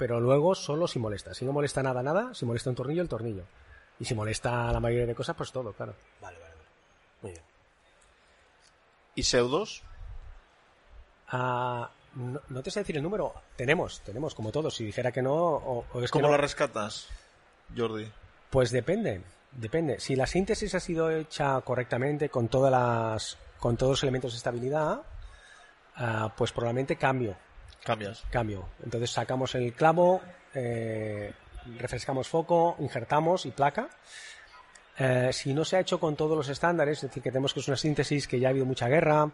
pero 0.02 0.20
luego 0.20 0.56
solo 0.56 0.88
si 0.88 0.98
molesta. 0.98 1.36
Si 1.36 1.46
no 1.46 1.54
molesta 1.54 1.84
nada, 1.84 2.02
nada, 2.02 2.34
si 2.34 2.44
molesta 2.44 2.72
un 2.72 2.76
tornillo, 2.76 3.04
el 3.04 3.08
tornillo. 3.08 3.44
Y 4.00 4.06
si 4.06 4.16
molesta 4.16 4.72
la 4.72 4.80
mayoría 4.80 5.06
de 5.06 5.14
cosas, 5.14 5.36
pues 5.36 5.52
todo, 5.52 5.74
claro. 5.74 5.94
Vale, 6.20 6.40
vale, 6.40 6.56
vale. 6.56 6.68
Muy 7.22 7.32
bien. 7.34 7.44
¿Y 9.14 9.22
pseudos? 9.22 9.84
Ah, 11.28 11.92
no, 12.16 12.42
no 12.50 12.64
te 12.64 12.72
sé 12.72 12.80
decir 12.80 12.98
el 12.98 13.04
número. 13.04 13.32
Tenemos, 13.56 14.02
tenemos, 14.02 14.34
como 14.34 14.52
todos. 14.52 14.74
Si 14.74 14.86
dijera 14.86 15.12
que 15.12 15.22
no, 15.22 15.36
o, 15.36 15.86
o 15.94 16.02
es 16.02 16.10
que 16.10 16.14
¿Cómo 16.14 16.30
no, 16.30 16.32
la 16.32 16.38
rescatas, 16.38 17.08
Jordi? 17.78 18.12
Pues 18.50 18.72
depende, 18.72 19.22
depende. 19.52 20.00
Si 20.00 20.16
la 20.16 20.26
síntesis 20.26 20.74
ha 20.74 20.80
sido 20.80 21.12
hecha 21.12 21.62
correctamente 21.62 22.30
con 22.30 22.48
todas 22.48 22.72
las, 22.72 23.38
con 23.60 23.78
todos 23.78 23.92
los 23.92 24.02
elementos 24.02 24.32
de 24.32 24.38
estabilidad, 24.38 25.04
ah, 25.96 26.34
pues 26.36 26.52
probablemente 26.52 26.96
cambio, 26.96 27.38
Cambias. 27.84 28.24
cambio. 28.30 28.68
Entonces 28.84 29.12
sacamos 29.12 29.56
el 29.56 29.74
clavo, 29.74 30.22
eh, 30.54 31.34
refrescamos 31.80 32.28
foco, 32.28 32.76
injertamos 32.80 33.46
y 33.46 33.52
placa. 33.52 33.90
Eh, 34.98 35.30
si 35.34 35.54
no 35.54 35.66
se 35.66 35.78
ha 35.78 35.80
hecho 35.80 36.00
con 36.00 36.16
todos 36.16 36.38
los 36.38 36.50
estándares, 36.50 36.98
es 37.00 37.04
decir, 37.10 37.24
que 37.24 37.32
tenemos 37.32 37.54
que 37.54 37.60
es 37.62 37.68
una 37.68 37.78
síntesis, 37.78 38.28
que 38.28 38.40
ya 38.40 38.50
ha 38.50 38.52
habido 38.52 38.66
mucha 38.66 38.88
guerra, 38.88 39.32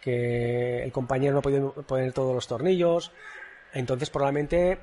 que 0.00 0.82
el 0.84 0.92
compañero 0.92 1.32
no 1.32 1.38
ha 1.40 1.42
podido 1.42 1.72
poner 1.72 2.12
todos 2.12 2.34
los 2.34 2.46
tornillos, 2.46 3.10
entonces 3.72 4.08
probablemente 4.08 4.78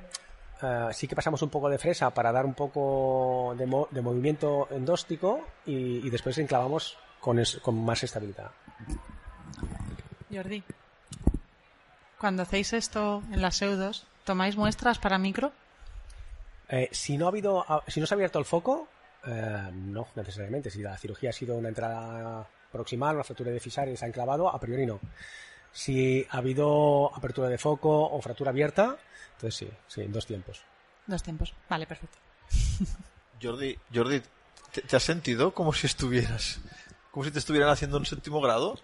eh, 0.62 0.88
sí 0.92 1.08
que 1.08 1.16
pasamos 1.16 1.40
un 1.42 1.48
poco 1.50 1.68
de 1.70 1.78
fresa 1.78 2.10
para 2.10 2.30
dar 2.30 2.44
un 2.44 2.54
poco 2.54 3.54
de, 3.56 3.64
mo- 3.66 3.88
de 3.90 4.02
movimiento 4.02 4.68
endóstico 4.70 5.46
y, 5.64 6.06
y 6.06 6.10
después 6.10 6.36
enclavamos 6.38 6.98
con, 7.20 7.38
es- 7.38 7.56
con 7.62 7.82
más 7.84 8.02
estabilidad. 8.02 8.50
Jordi, 10.32 10.62
cuando 12.18 12.42
hacéis 12.42 12.72
esto 12.72 13.22
en 13.32 13.42
las 13.42 13.56
pseudos, 13.56 14.06
¿tomáis 14.24 14.56
muestras 14.56 14.98
para 14.98 15.18
micro? 15.18 15.52
Eh, 16.68 16.88
si 16.92 17.16
no 17.16 17.26
ha 17.26 17.28
habido, 17.28 17.64
ah, 17.68 17.82
si 17.86 18.00
no 18.00 18.06
se 18.06 18.14
ha 18.14 18.16
abierto 18.16 18.38
el 18.38 18.44
foco, 18.44 18.88
eh, 19.26 19.70
no 19.72 20.08
necesariamente. 20.14 20.70
Si 20.70 20.82
la 20.82 20.96
cirugía 20.98 21.30
ha 21.30 21.32
sido 21.32 21.56
una 21.56 21.68
entrada 21.68 22.46
proximal, 22.70 23.14
una 23.14 23.24
fractura 23.24 23.50
de 23.50 23.60
fisar 23.60 23.88
y 23.88 23.96
se 23.96 24.04
ha 24.04 24.08
enclavado, 24.08 24.48
a 24.48 24.60
priori 24.60 24.84
no. 24.84 25.00
Si 25.72 26.26
ha 26.30 26.38
habido 26.38 27.14
apertura 27.14 27.48
de 27.48 27.58
foco 27.58 27.90
o 28.10 28.20
fractura 28.20 28.50
abierta, 28.50 28.96
entonces 29.34 29.54
sí, 29.56 29.70
sí, 29.86 30.02
en 30.02 30.12
dos 30.12 30.26
tiempos. 30.26 30.62
Dos 31.06 31.22
tiempos. 31.22 31.54
Vale, 31.70 31.86
perfecto. 31.86 32.18
Jordi, 33.42 33.78
Jordi, 33.94 34.20
¿te, 34.72 34.82
te 34.82 34.96
has 34.96 35.02
sentido 35.02 35.54
como 35.54 35.72
si 35.72 35.86
estuvieras, 35.86 36.58
como 37.12 37.24
si 37.24 37.30
te 37.30 37.38
estuvieran 37.38 37.70
haciendo 37.70 37.96
un 37.98 38.04
séptimo 38.06 38.40
grado? 38.40 38.78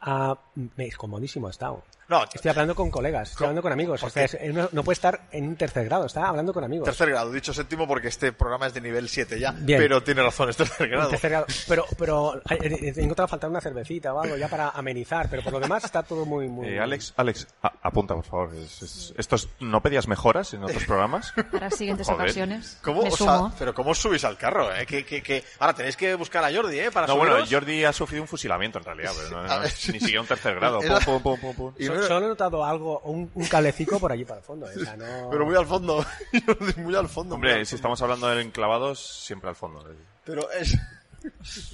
Ah, 0.00 0.36
me- 0.76 0.86
es 0.86 0.96
comodísimo 0.96 1.46
ha 1.46 1.50
estado. 1.50 1.84
No, 2.12 2.24
Estoy 2.24 2.50
hablando 2.50 2.74
con 2.74 2.90
colegas, 2.90 3.30
estoy 3.30 3.46
hablando 3.46 3.62
con 3.62 3.72
amigos. 3.72 4.00
¿Por 4.00 4.08
O 4.08 4.12
sea, 4.12 4.28
qué? 4.28 4.52
no, 4.52 4.68
no 4.70 4.84
puede 4.84 4.94
estar 4.94 5.20
en 5.32 5.48
un 5.48 5.56
tercer 5.56 5.86
grado, 5.86 6.04
está 6.06 6.28
hablando 6.28 6.52
con 6.52 6.62
amigos. 6.62 6.84
tercer 6.84 7.08
grado, 7.08 7.32
dicho 7.32 7.54
séptimo 7.54 7.86
porque 7.88 8.08
este 8.08 8.32
programa 8.32 8.66
es 8.66 8.74
de 8.74 8.80
nivel 8.82 9.08
7 9.08 9.38
ya, 9.40 9.52
Bien. 9.52 9.80
pero 9.80 10.02
tiene 10.02 10.22
razón, 10.22 10.50
es 10.50 10.56
tercer 10.58 10.88
grado. 10.90 11.08
tercer 11.08 11.30
grado. 11.30 11.46
Pero, 11.66 11.86
pero 11.98 12.36
eh, 12.50 12.58
eh, 12.60 12.92
he 12.96 13.00
encontrado 13.02 13.28
faltar 13.28 13.48
una 13.48 13.60
cervecita 13.60 14.12
o 14.12 14.20
algo 14.20 14.36
ya 14.36 14.48
para 14.48 14.68
amenizar, 14.70 15.28
pero 15.30 15.42
por 15.42 15.52
lo 15.54 15.60
demás 15.60 15.84
está 15.84 16.02
todo 16.02 16.26
muy, 16.26 16.48
muy. 16.48 16.68
Eh, 16.68 16.80
Alex, 16.80 17.14
Alex, 17.16 17.46
a- 17.62 17.90
punta, 17.90 18.14
por 18.14 18.24
favor. 18.24 18.54
Es- 18.56 18.82
es- 18.82 19.14
estos, 19.16 19.48
¿No 19.60 19.80
pedías 19.80 20.06
mejoras 20.08 20.52
en 20.54 20.64
otros 20.64 20.84
programas? 20.84 21.32
Para 21.52 21.70
siguientes 21.70 22.06
Joder. 22.06 22.22
ocasiones. 22.22 22.78
¿Cómo? 22.82 23.02
Me 23.04 23.08
O 23.08 23.16
sea, 23.16 23.36
sumo. 23.38 23.54
pero 23.58 23.74
¿cómo 23.74 23.90
os 23.92 23.98
subís 23.98 24.24
al 24.24 24.36
carro? 24.36 24.74
Eh? 24.74 24.84
Que, 24.86 25.04
que, 25.04 25.22
que... 25.22 25.42
Ahora 25.58 25.72
tenéis 25.74 25.96
que 25.96 26.14
buscar 26.14 26.44
a 26.44 26.52
Jordi, 26.54 26.78
¿eh? 26.78 26.90
Para 26.90 27.06
No, 27.06 27.16
bueno, 27.16 27.32
subiros. 27.36 27.50
Jordi 27.50 27.84
ha 27.84 27.92
sufrido 27.92 28.22
un 28.22 28.28
fusilamiento 28.28 28.78
en 28.78 28.84
realidad, 28.84 29.12
pero 29.16 29.42
no, 29.42 29.48
no, 29.48 29.62
ni 29.62 29.68
siquiera 29.70 30.20
un 30.20 30.26
tercer 30.26 30.54
grado. 30.56 30.82
Era- 30.82 30.98
Pum, 31.00 31.22
pum, 31.22 31.38
pum, 31.40 31.72
Solo 32.08 32.26
he 32.26 32.28
notado 32.28 32.64
algo, 32.64 33.00
un, 33.00 33.30
un 33.34 33.46
cablecico 33.46 33.98
por 33.98 34.12
allí 34.12 34.24
para 34.24 34.38
el 34.40 34.44
fondo. 34.44 34.70
¿eh? 34.70 34.74
O 34.76 34.80
sea, 34.80 34.96
no- 34.96 35.28
Pero 35.30 35.46
muy 35.46 35.56
al 35.56 35.66
fondo. 35.66 36.04
Muy 36.78 36.94
al 36.96 37.08
fondo. 37.08 37.34
Hombre, 37.36 37.52
al 37.54 37.66
si 37.66 37.74
estamos 37.76 38.00
hablando 38.02 38.28
de 38.28 38.42
enclavados, 38.42 39.00
siempre 39.00 39.48
al 39.50 39.56
fondo. 39.56 39.84
Pero 40.24 40.50
es... 40.52 40.76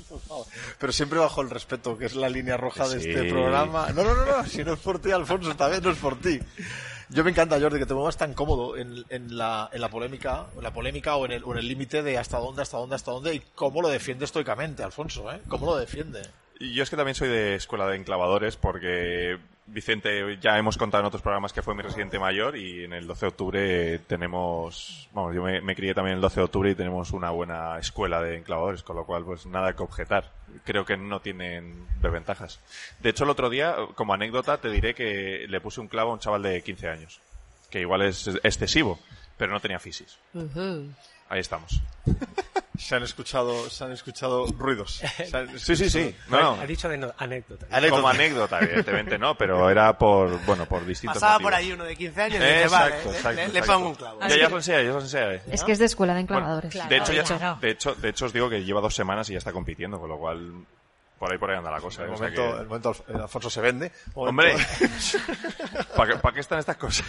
Pero 0.78 0.92
siempre 0.92 1.18
bajo 1.18 1.40
el 1.42 1.50
respeto, 1.50 1.96
que 1.96 2.06
es 2.06 2.14
la 2.14 2.28
línea 2.28 2.56
roja 2.56 2.88
de 2.88 2.98
este 2.98 3.24
programa. 3.30 3.88
No, 3.94 4.04
no, 4.04 4.14
no, 4.14 4.24
no, 4.26 4.44
si 4.44 4.62
no 4.64 4.74
es 4.74 4.80
por 4.80 4.98
ti, 5.00 5.10
Alfonso, 5.10 5.50
esta 5.50 5.68
vez 5.68 5.82
no 5.82 5.90
es 5.90 5.98
por 5.98 6.18
ti. 6.20 6.38
Yo 7.10 7.24
me 7.24 7.30
encanta, 7.30 7.58
Jordi, 7.58 7.78
que 7.78 7.86
te 7.86 7.94
muevas 7.94 8.18
tan 8.18 8.34
cómodo 8.34 8.76
en, 8.76 9.02
en 9.08 9.36
la, 9.38 9.70
en 9.72 9.80
la 9.80 9.88
polémica, 9.88 10.46
en 10.54 10.62
la 10.62 10.72
polémica 10.74 11.16
o 11.16 11.24
en 11.24 11.32
el 11.32 11.44
o 11.44 11.52
en 11.52 11.58
el 11.58 11.66
límite 11.68 12.02
de 12.02 12.18
hasta 12.18 12.38
dónde, 12.38 12.60
hasta 12.60 12.76
dónde, 12.76 12.96
hasta 12.96 13.10
dónde 13.10 13.34
y 13.34 13.40
cómo 13.54 13.80
lo 13.80 13.88
defiende 13.88 14.26
estoicamente, 14.26 14.82
Alfonso, 14.82 15.32
¿eh? 15.32 15.40
¿Cómo 15.48 15.64
lo 15.64 15.76
defiende? 15.76 16.20
Y 16.60 16.74
yo 16.74 16.82
es 16.82 16.90
que 16.90 16.96
también 16.96 17.14
soy 17.14 17.28
de 17.28 17.54
escuela 17.54 17.86
de 17.86 17.96
enclavadores 17.96 18.56
porque 18.58 19.38
Vicente 19.70 20.38
ya 20.40 20.58
hemos 20.58 20.78
contado 20.78 21.02
en 21.02 21.06
otros 21.06 21.22
programas 21.22 21.52
que 21.52 21.62
fue 21.62 21.74
mi 21.74 21.82
residente 21.82 22.18
mayor 22.18 22.56
y 22.56 22.84
en 22.84 22.94
el 22.94 23.06
12 23.06 23.20
de 23.20 23.28
octubre 23.28 23.98
tenemos, 24.00 25.08
vamos, 25.12 25.34
yo 25.34 25.42
me, 25.42 25.76
crié 25.76 25.94
también 25.94 26.16
el 26.16 26.22
12 26.22 26.40
de 26.40 26.44
octubre 26.44 26.70
y 26.70 26.74
tenemos 26.74 27.12
una 27.12 27.30
buena 27.30 27.78
escuela 27.78 28.22
de 28.22 28.38
enclavadores, 28.38 28.82
con 28.82 28.96
lo 28.96 29.04
cual 29.04 29.24
pues 29.24 29.44
nada 29.46 29.74
que 29.74 29.82
objetar. 29.82 30.32
Creo 30.64 30.86
que 30.86 30.96
no 30.96 31.20
tienen 31.20 31.86
desventajas. 32.00 32.60
De 33.00 33.10
hecho 33.10 33.24
el 33.24 33.30
otro 33.30 33.50
día, 33.50 33.76
como 33.94 34.14
anécdota, 34.14 34.58
te 34.58 34.70
diré 34.70 34.94
que 34.94 35.46
le 35.48 35.60
puse 35.60 35.80
un 35.80 35.88
clavo 35.88 36.10
a 36.10 36.14
un 36.14 36.20
chaval 36.20 36.42
de 36.42 36.62
15 36.62 36.88
años, 36.88 37.20
que 37.70 37.80
igual 37.80 38.02
es 38.02 38.26
excesivo, 38.42 38.98
pero 39.36 39.52
no 39.52 39.60
tenía 39.60 39.78
fisis. 39.78 40.18
Ahí 41.28 41.40
estamos. 41.40 41.80
Se 42.78 42.94
han 42.94 43.02
escuchado, 43.02 43.68
se 43.70 43.82
han 43.82 43.90
escuchado 43.90 44.46
ruidos. 44.56 45.02
Sí, 45.58 45.74
sí, 45.74 45.90
sí. 45.90 46.14
No, 46.28 46.40
no. 46.54 46.60
Ha 46.62 46.64
dicho 46.66 46.88
de 46.88 46.96
no- 46.96 47.12
anécdota. 47.18 47.66
Anécdota. 47.72 47.96
Como 47.96 48.08
anécdota, 48.08 48.60
evidentemente 48.60 49.18
no, 49.18 49.36
pero 49.36 49.68
era 49.68 49.98
por, 49.98 50.38
bueno, 50.46 50.64
por 50.66 50.86
distintos 50.86 51.16
Pasaba 51.16 51.32
motivos. 51.34 51.50
por 51.50 51.58
ahí 51.58 51.72
uno 51.72 51.82
de 51.84 51.96
15 51.96 52.22
años 52.22 52.36
y 52.36 52.38
dije, 52.38 52.62
Exacto, 52.62 52.94
vale, 52.96 53.02
le- 53.10 53.16
exacto, 53.16 53.52
le, 53.52 53.62
pongo 53.64 53.88
un 53.88 53.94
clavo. 53.96 54.20
Ya, 54.20 54.36
ya 54.36 54.46
os 54.46 54.52
enseñaré, 54.52 54.84
ya 54.84 54.90
os 54.90 54.94
lo 54.96 55.02
enseñaré. 55.02 55.42
Es 55.50 55.64
que 55.64 55.72
es 55.72 55.78
de 55.80 55.84
escuela 55.86 56.14
de 56.14 56.22
Bueno, 56.22 56.36
enclavadores. 56.38 56.88
de, 56.88 56.96
hecho, 56.96 57.12
ya- 57.12 57.24
claro. 57.24 57.58
de, 57.60 57.70
hecho, 57.70 57.94
de 57.96 58.08
hecho, 58.10 58.26
os 58.26 58.32
digo 58.32 58.48
que 58.48 58.62
lleva 58.64 58.80
dos 58.80 58.94
semanas 58.94 59.28
y 59.28 59.32
ya 59.32 59.38
está 59.38 59.50
compitiendo, 59.52 59.98
con 59.98 60.08
lo 60.08 60.16
cual 60.16 60.52
por 61.18 61.32
ahí 61.32 61.38
por 61.38 61.50
ahí 61.50 61.56
anda 61.58 61.70
la 61.70 61.80
cosa. 61.80 62.02
El 62.04 62.10
¿eh? 62.10 62.12
O 62.12 62.16
sea 62.16 62.26
momento, 62.28 62.42
que- 62.54 62.60
el 62.62 62.66
momento 62.66 62.90
Alf- 62.94 63.22
Alfonso 63.22 63.50
se 63.50 63.60
vende. 63.60 63.92
Hombre, 64.14 64.52
Momento- 64.52 65.88
¿para 65.96 66.12
qué, 66.14 66.18
pa' 66.20 66.32
qué 66.32 66.40
están 66.40 66.58
estas 66.58 66.76
cosas? 66.76 67.04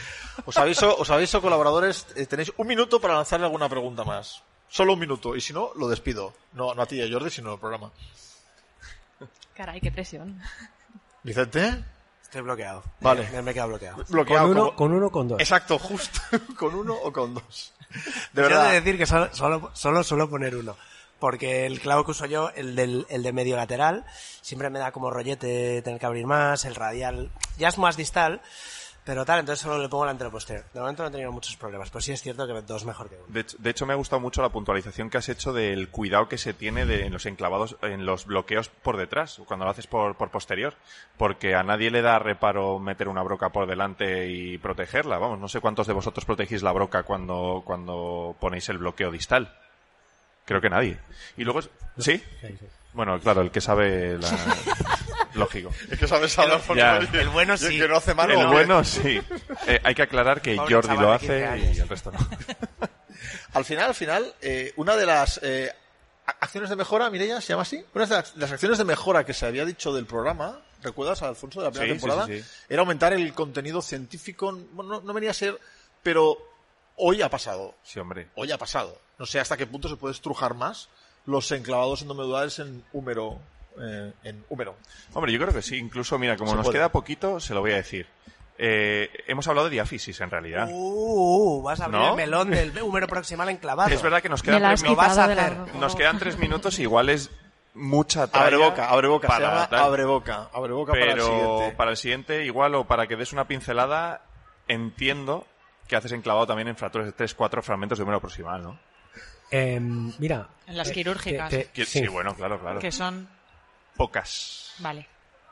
Os 0.45 0.57
aviso, 0.57 0.95
os 0.97 1.09
aviso, 1.09 1.41
colaboradores, 1.41 2.07
eh, 2.15 2.25
tenéis 2.25 2.51
un 2.57 2.67
minuto 2.67 2.99
para 2.99 3.15
lanzarle 3.15 3.45
alguna 3.45 3.69
pregunta 3.69 4.03
más. 4.03 4.41
Solo 4.67 4.93
un 4.93 4.99
minuto. 4.99 5.35
Y 5.35 5.41
si 5.41 5.51
no, 5.53 5.71
lo 5.75 5.87
despido. 5.87 6.33
No, 6.53 6.73
no 6.75 6.81
a 6.81 6.85
ti 6.85 6.95
y 6.97 7.01
a 7.07 7.11
Jordi, 7.11 7.29
sino 7.29 7.51
al 7.53 7.59
programa. 7.59 7.91
Caray, 9.55 9.81
qué 9.81 9.91
presión. 9.91 10.39
Vicente, 11.23 11.83
Estoy 12.23 12.41
bloqueado. 12.41 12.83
Vale. 13.01 13.27
Me, 13.41 13.53
quedado 13.53 13.69
bloqueado. 13.69 14.03
bloqueado. 14.07 14.43
Con 14.47 14.51
uno, 14.51 14.61
como- 14.65 14.75
con 14.75 14.93
uno, 14.93 15.09
con 15.11 15.27
dos. 15.29 15.39
Exacto, 15.39 15.79
justo. 15.79 16.19
¿Con 16.57 16.75
uno 16.75 16.93
o 16.93 17.11
con 17.11 17.33
dos? 17.33 17.73
De 18.33 18.41
Yo 18.43 18.45
he 18.45 18.49
verdad. 18.49 18.69
de 18.69 18.73
decir 18.81 18.97
que 18.99 19.07
solo, 19.07 19.33
solo, 19.33 19.71
solo 19.73 20.03
suelo 20.03 20.29
poner 20.29 20.55
uno. 20.55 20.75
Porque 21.19 21.65
el 21.65 21.79
clavo 21.79 22.05
que 22.05 22.11
uso 22.11 22.25
yo, 22.25 22.51
el, 22.55 22.75
del, 22.75 23.05
el 23.09 23.23
de 23.23 23.33
medio 23.33 23.55
lateral, 23.57 24.05
siempre 24.41 24.69
me 24.69 24.79
da 24.79 24.91
como 24.91 25.11
rollete 25.11 25.81
tener 25.81 25.99
que 25.99 26.05
abrir 26.05 26.25
más, 26.25 26.65
el 26.65 26.75
radial 26.75 27.31
ya 27.57 27.67
es 27.67 27.77
más 27.77 27.97
distal, 27.97 28.41
pero 29.09 29.25
tal, 29.25 29.39
entonces 29.39 29.63
solo 29.63 29.81
le 29.81 29.89
pongo 29.89 30.03
el 30.03 30.11
antero 30.11 30.29
posterior. 30.29 30.65
De 30.71 30.79
momento 30.79 31.01
no 31.01 31.09
he 31.09 31.11
tenido 31.11 31.31
muchos 31.31 31.57
problemas, 31.57 31.89
pero 31.89 31.99
sí 31.99 32.11
es 32.11 32.21
cierto 32.21 32.45
que 32.45 32.61
dos 32.61 32.85
mejor 32.85 33.09
que 33.09 33.15
uno. 33.15 33.25
De 33.27 33.39
hecho, 33.39 33.57
de 33.57 33.69
hecho, 33.71 33.85
me 33.87 33.93
ha 33.93 33.95
gustado 33.95 34.19
mucho 34.19 34.43
la 34.43 34.49
puntualización 34.49 35.09
que 35.09 35.17
has 35.17 35.29
hecho 35.29 35.51
del 35.51 35.89
cuidado 35.89 36.29
que 36.29 36.37
se 36.37 36.53
tiene 36.53 36.85
de, 36.85 37.07
en 37.07 37.13
los 37.13 37.25
enclavados, 37.25 37.75
en 37.81 38.05
los 38.05 38.25
bloqueos 38.25 38.69
por 38.69 38.97
detrás, 38.97 39.41
cuando 39.47 39.65
lo 39.65 39.71
haces 39.71 39.87
por, 39.87 40.15
por 40.15 40.29
posterior. 40.29 40.75
Porque 41.17 41.55
a 41.55 41.63
nadie 41.63 41.89
le 41.89 42.03
da 42.03 42.19
reparo 42.19 42.77
meter 42.77 43.07
una 43.07 43.23
broca 43.23 43.49
por 43.49 43.67
delante 43.67 44.27
y 44.29 44.59
protegerla. 44.59 45.17
Vamos, 45.17 45.39
no 45.39 45.47
sé 45.47 45.59
cuántos 45.59 45.87
de 45.87 45.93
vosotros 45.93 46.25
protegís 46.25 46.61
la 46.61 46.71
broca 46.71 47.01
cuando, 47.01 47.63
cuando 47.65 48.35
ponéis 48.39 48.69
el 48.69 48.77
bloqueo 48.77 49.09
distal. 49.09 49.57
Creo 50.49 50.59
que 50.61 50.69
nadie. 50.69 50.97
Y 51.37 51.43
luego, 51.45 51.59
es- 51.59 51.69
¿sí? 51.99 52.17
Sí, 52.41 52.47
sí. 52.59 52.65
Bueno, 52.93 53.19
claro, 53.19 53.41
el 53.41 53.51
que 53.51 53.61
sabe 53.61 54.17
la... 54.17 54.27
Lógico. 55.35 55.71
Es 55.91 55.99
que 55.99 56.07
sabes 56.07 56.37
hablar 56.39 56.59
por 56.61 56.75
Ya. 56.75 56.99
medio. 56.99 57.21
El 57.21 57.29
bueno 57.29 57.53
Y 57.53 57.63
el 57.65 57.71
sí. 57.71 57.77
que 57.79 57.87
no 57.87 57.97
hace 57.97 58.13
mano. 58.15 58.33
El 58.33 58.39
¿no? 58.39 58.51
bueno, 58.51 58.83
sí. 58.83 59.21
Eh, 59.67 59.79
hay 59.83 59.93
que 59.93 60.01
aclarar 60.01 60.41
que 60.41 60.55
Pobre 60.55 60.73
Jordi 60.73 60.97
lo 60.97 61.11
de 61.11 61.19
15 61.19 61.45
hace 61.45 61.71
y 61.75 61.79
el 61.79 61.87
resto 61.87 62.11
no. 62.11 62.17
Al 63.53 63.63
final, 63.65 63.89
al 63.89 63.95
final, 63.95 64.33
eh, 64.41 64.73
una 64.77 64.95
de 64.95 65.05
las 65.05 65.39
eh, 65.43 65.71
acciones 66.39 66.69
de 66.69 66.75
mejora, 66.75 67.09
Mireia, 67.09 67.41
¿se 67.41 67.49
llama 67.49 67.61
así? 67.63 67.83
Una 67.93 68.05
de 68.05 68.15
las, 68.15 68.35
las 68.37 68.51
acciones 68.51 68.77
de 68.79 68.85
mejora 68.85 69.23
que 69.25 69.33
se 69.33 69.45
había 69.45 69.65
dicho 69.65 69.93
del 69.93 70.05
programa, 70.05 70.59
¿recuerdas, 70.81 71.21
Alfonso, 71.21 71.59
de 71.59 71.65
la 71.67 71.71
primera 71.71 71.93
Sí, 71.93 71.99
sí, 71.99 71.99
temporada? 71.99 72.25
sí, 72.27 72.41
sí. 72.41 72.49
Era 72.69 72.81
aumentar 72.81 73.13
el 73.13 73.33
contenido 73.33 73.81
científico. 73.81 74.51
Bueno, 74.71 74.91
no, 74.93 75.01
no 75.01 75.13
venía 75.13 75.31
a 75.31 75.33
ser, 75.35 75.59
pero 76.01 76.37
hoy 76.99 77.21
ha 77.21 77.29
pasado. 77.29 77.75
Sí, 77.83 77.99
hombre. 77.99 78.27
Hoy 78.35 78.51
ha 78.51 78.57
pasado. 78.57 78.97
No 79.17 79.25
sé 79.25 79.39
hasta 79.39 79.57
qué 79.57 79.65
punto 79.67 79.89
se 79.89 79.95
puede 79.95 80.13
estrujar 80.13 80.53
más 80.53 80.89
los 81.25 81.51
enclavados 81.51 82.01
endomedulares 82.03 82.59
en 82.59 82.83
húmero. 82.93 83.39
eh, 83.81 84.11
en 84.23 84.43
húmero. 84.49 84.75
Hombre, 85.13 85.31
yo 85.31 85.39
creo 85.39 85.53
que 85.53 85.61
sí. 85.61 85.77
Incluso, 85.77 86.17
mira, 86.19 86.35
como 86.37 86.51
Se 86.51 86.57
nos 86.57 86.65
puede. 86.65 86.77
queda 86.79 86.89
poquito, 86.91 87.39
se 87.39 87.53
lo 87.53 87.61
voy 87.61 87.71
a 87.71 87.75
decir. 87.75 88.07
Eh, 88.57 89.09
hemos 89.27 89.47
hablado 89.47 89.67
de 89.69 89.73
diáfisis, 89.75 90.19
en 90.19 90.29
realidad. 90.29 90.67
Uh, 90.69 91.61
vas 91.61 91.79
a 91.79 91.85
abrir 91.85 91.99
¿No? 92.01 92.09
el 92.09 92.15
melón 92.17 92.49
del 92.49 92.77
húmero 92.81 93.07
proximal 93.07 93.47
enclavado. 93.49 93.89
es 93.93 94.01
verdad 94.01 94.21
que 94.21 94.27
nos 94.27 94.43
quedan, 94.43 94.61
tres, 94.61 94.81
la 94.83 95.49
ropa. 95.49 95.71
nos 95.79 95.95
quedan 95.95 96.19
tres 96.19 96.37
minutos, 96.37 96.77
igual 96.79 97.07
es 97.07 97.29
mucha 97.73 98.23
Abre 98.33 98.57
boca, 98.57 98.89
abre 98.89 99.07
boca. 99.07 99.27
Se 99.27 99.33
para 99.33 99.47
llama 99.49 99.69
tal. 99.69 99.79
abre 99.79 100.03
boca. 100.03 100.49
Abre 100.51 100.73
boca 100.73 100.91
para 100.91 101.05
el 101.05 101.11
Pero 101.13 101.25
siguiente. 101.25 101.75
para 101.77 101.91
el 101.91 101.97
siguiente, 101.97 102.45
igual, 102.45 102.75
o 102.75 102.83
para 102.85 103.07
que 103.07 103.15
des 103.15 103.31
una 103.31 103.47
pincelada, 103.47 104.23
entiendo 104.67 105.45
que 105.89 105.95
haces 105.97 106.13
enclavado 106.13 106.47
también 106.47 106.69
en 106.69 106.77
fracturas 106.77 107.07
de 107.07 107.13
3-4 107.13 107.61
fragmentos 107.61 107.97
de 107.97 108.03
húmero 108.05 108.21
proximal, 108.21 108.63
¿no? 108.63 108.79
Em, 109.51 110.13
mira. 110.19 110.47
En 110.67 110.77
las 110.77 110.89
eh, 110.89 110.93
quirúrgicas. 110.93 111.49
te- 111.49 111.65
te- 111.65 111.71
Que- 111.71 111.85
sí, 111.85 111.99
sí, 111.99 112.07
bueno, 112.07 112.33
claro, 112.35 112.59
claro. 112.61 112.79
Que 112.79 112.91
son. 112.91 113.27
Pocas. 113.97 114.75
Vale. 114.79 115.07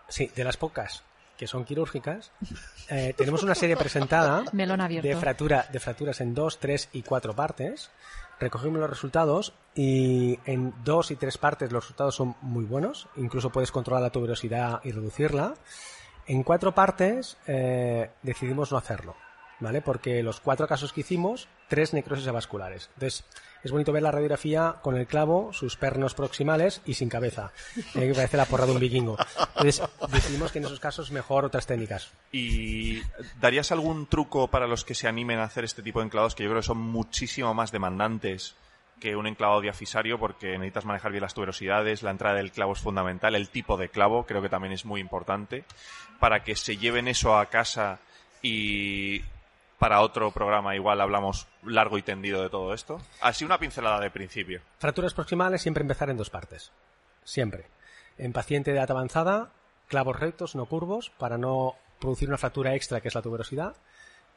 sí, 0.08 0.32
de 0.34 0.43
las 0.45 0.56
pocas 0.56 1.04
que 1.38 1.45
son 1.47 1.65
quirúrgicas, 1.65 2.32
eh, 2.89 3.13
tenemos 3.15 3.43
una 3.43 3.54
serie 3.54 3.78
presentada 3.78 4.43
Melón 4.54 4.82
abierto. 4.82 5.08
de, 5.08 5.15
fractura, 5.17 5.67
de 5.71 5.80
fracturas 5.80 6.19
en 6.21 6.34
dos, 6.34 6.60
tres 6.60 6.89
y 6.93 7.04
cuatro 7.04 7.36
partes. 7.36 7.91
Recogimos 8.39 8.80
los 8.80 8.89
resultados 8.89 9.54
y 9.76 10.39
en 10.45 10.73
dos 10.84 11.12
y 11.12 11.15
tres 11.15 11.38
partes 11.38 11.71
los 11.71 11.84
resultados 11.84 12.15
son 12.15 12.36
muy 12.41 12.65
buenos. 12.65 13.08
Incluso 13.17 13.52
puedes 13.52 13.71
controlar 13.71 14.02
la 14.04 14.10
tuberosidad 14.12 14.80
y 14.84 14.91
reducirla. 14.91 15.54
En 16.26 16.41
cuatro 16.43 16.73
partes 16.73 17.38
eh, 17.47 18.10
decidimos 18.23 18.71
no 18.71 18.78
hacerlo, 18.78 19.15
¿vale? 19.60 19.82
Porque 19.82 20.24
los 20.24 20.39
cuatro 20.39 20.67
casos 20.67 20.93
que 20.93 21.02
hicimos, 21.02 21.48
tres 21.67 21.93
necrosis 21.93 22.28
avasculares. 22.28 22.89
Entonces, 22.96 23.24
es 23.63 23.72
bonito 23.72 23.91
ver 23.91 24.04
la 24.04 24.12
radiografía 24.12 24.76
con 24.82 24.96
el 24.98 25.08
clavo, 25.08 25.52
sus 25.54 25.76
pernos 25.76 26.13
proximales 26.13 26.82
y 26.86 26.93
sin 26.93 27.10
cabeza. 27.10 27.52
Eh, 27.96 28.08
que 28.08 28.13
parece 28.13 28.38
la 28.38 28.46
porra 28.46 28.65
de 28.65 28.72
un 28.72 28.80
vikingo. 28.80 29.17
Entonces, 29.56 29.82
decidimos 30.12 30.52
que 30.52 30.60
en 30.60 30.65
esos 30.65 30.80
casos 30.80 31.12
mejor 31.12 31.46
otras 31.46 31.65
técnicas. 31.65 32.12
¿Y 32.32 33.02
darías 33.39 33.72
algún 33.72 34.06
truco 34.08 34.48
para 34.48 34.67
los 34.67 34.86
que 34.86 34.96
se 34.96 35.08
animen 35.08 35.39
a 35.39 35.43
hacer 35.43 35.63
este 35.63 35.82
tipo 35.82 36.00
de 36.00 36.06
enclavados 36.06 36.36
que 36.36 36.43
yo 36.43 36.50
creo 36.50 36.62
que 36.62 36.67
son 36.67 36.78
muchísimo 36.78 37.54
más 37.54 37.72
demandantes 37.72 38.56
que 39.00 39.15
un 39.15 39.28
enclavado 39.28 39.62
diafisario 39.62 40.20
porque 40.20 40.54
necesitas 40.54 40.86
manejar 40.86 41.12
bien 41.12 41.22
las 41.22 41.34
tuberosidades, 41.34 42.04
la 42.04 42.12
entrada 42.12 42.38
del 42.38 42.52
clavo 42.52 42.74
es 42.74 42.80
fundamental, 42.80 43.36
el 43.36 43.50
tipo 43.50 43.78
de 43.78 43.89
clavo 43.89 44.26
creo 44.26 44.41
que 44.41 44.50
también 44.50 44.74
es 44.74 44.86
muy 44.86 45.02
importante 45.02 45.65
para 46.20 46.43
que 46.43 46.56
se 46.56 46.78
lleven 46.78 47.08
eso 47.08 47.38
a 47.38 47.46
casa 47.48 48.00
y 48.41 49.22
para 49.80 50.02
otro 50.02 50.32
programa 50.32 50.76
igual 50.76 51.02
hablamos 51.02 51.48
largo 51.63 51.98
y 51.98 52.02
tendido 52.02 52.42
de 52.42 52.50
todo 52.50 52.74
esto. 52.74 53.00
Así 53.22 53.46
una 53.46 53.60
pincelada 53.60 54.00
de 54.00 54.10
principio. 54.12 54.62
Fracturas 54.80 55.13
proximales 55.13 55.62
siempre 55.62 55.82
empezar 55.82 56.10
en 56.10 56.18
dos 56.18 56.30
partes. 56.30 56.72
Siempre. 57.24 57.66
En 58.18 58.34
paciente 58.34 58.72
de 58.72 58.78
edad 58.78 58.90
avanzada, 58.92 59.52
clavos 59.88 60.20
rectos, 60.20 60.56
no 60.56 60.66
curvos, 60.66 61.12
para 61.12 61.38
no 61.38 61.76
producir 62.00 62.28
una 62.30 62.38
fractura 62.38 62.74
extra 62.76 63.02
que 63.02 63.08
es 63.10 63.16
la 63.16 63.22
tuberosidad. 63.22 63.76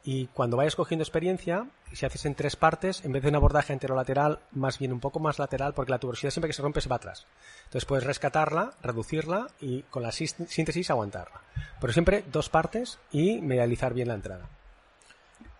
Y 0.02 0.28
cuando 0.28 0.56
vayas 0.56 0.76
cogiendo 0.76 1.02
experiencia, 1.02 1.66
si 1.92 2.06
haces 2.06 2.24
en 2.24 2.34
tres 2.34 2.56
partes, 2.56 3.04
en 3.04 3.12
vez 3.12 3.22
de 3.22 3.28
un 3.28 3.36
abordaje 3.36 3.74
enterolateral, 3.74 4.38
más 4.50 4.78
bien 4.78 4.92
un 4.94 5.00
poco 5.00 5.20
más 5.20 5.38
lateral, 5.38 5.74
porque 5.74 5.90
la 5.92 5.98
tuberosidad 5.98 6.30
siempre 6.30 6.48
que 6.48 6.54
se 6.54 6.62
rompe 6.62 6.80
se 6.80 6.88
va 6.88 6.96
atrás. 6.96 7.26
Entonces 7.64 7.84
puedes 7.84 8.04
rescatarla, 8.04 8.72
reducirla 8.82 9.48
y 9.60 9.82
con 9.82 10.02
la 10.02 10.10
sis- 10.10 10.36
síntesis 10.48 10.90
aguantarla. 10.90 11.42
Pero 11.80 11.92
siempre 11.92 12.24
dos 12.32 12.48
partes 12.48 12.98
y 13.12 13.42
medializar 13.42 13.92
bien 13.92 14.08
la 14.08 14.14
entrada. 14.14 14.48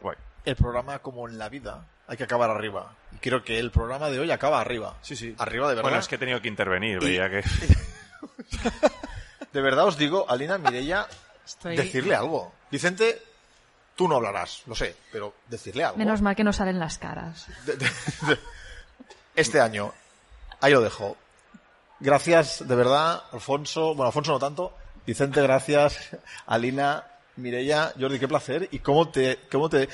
Guay. 0.01 0.17
el 0.45 0.57
programa 0.57 0.99
como 1.01 1.29
en 1.29 1.39
la 1.39 1.49
vida 1.49 1.85
hay 2.07 2.17
que 2.17 2.25
acabar 2.25 2.51
arriba. 2.51 2.93
Y 3.13 3.17
creo 3.19 3.45
que 3.45 3.59
el 3.59 3.71
programa 3.71 4.09
de 4.09 4.19
hoy 4.19 4.31
acaba 4.31 4.61
arriba. 4.61 4.97
Sí, 5.03 5.15
sí. 5.17 5.35
Arriba 5.39 5.69
de 5.69 5.75
verdad. 5.77 5.89
Bueno, 5.91 5.99
es 6.01 6.09
que 6.09 6.15
he 6.17 6.19
tenido 6.19 6.41
que 6.41 6.49
intervenir, 6.49 6.99
veía 7.01 7.29
que... 7.31 7.43
De 9.53 9.61
verdad 9.61 9.87
os 9.87 9.97
digo, 9.97 10.27
Alina 10.29 10.59
Estoy. 11.45 11.77
decirle 11.77 12.15
algo. 12.15 12.53
Vicente, 12.71 13.23
Tú 13.97 14.09
no 14.09 14.17
hablarás, 14.17 14.63
lo 14.67 14.75
sé, 14.75 14.97
pero 15.13 15.35
decirle 15.49 15.85
algo. 15.85 15.99
Menos 15.99 16.23
mal 16.23 16.35
que 16.35 16.43
no 16.43 16.55
salen 16.55 16.79
las 16.79 16.97
caras. 16.97 17.47
de- 17.67 17.77
de- 17.77 17.85
de- 17.87 18.39
este 19.35 19.61
año. 19.61 19.93
Ahí 20.63 20.73
lo 20.73 20.81
dejo. 20.81 21.19
Gracias, 21.99 22.67
de 22.67 22.75
verdad, 22.77 23.23
Alfonso. 23.31 23.89
Bueno, 23.95 24.07
Alfonso 24.07 24.33
no 24.33 24.39
tanto. 24.39 24.75
Vicente, 25.07 25.43
gracias. 25.43 26.17
Alina, 26.47 27.05
Mireia, 27.41 27.93
Jordi, 27.99 28.19
qué 28.19 28.29
placer. 28.29 28.69
¿Y 28.71 28.79
cómo 28.81 29.09
te, 29.09 29.39
cómo 29.51 29.69
te, 29.69 29.89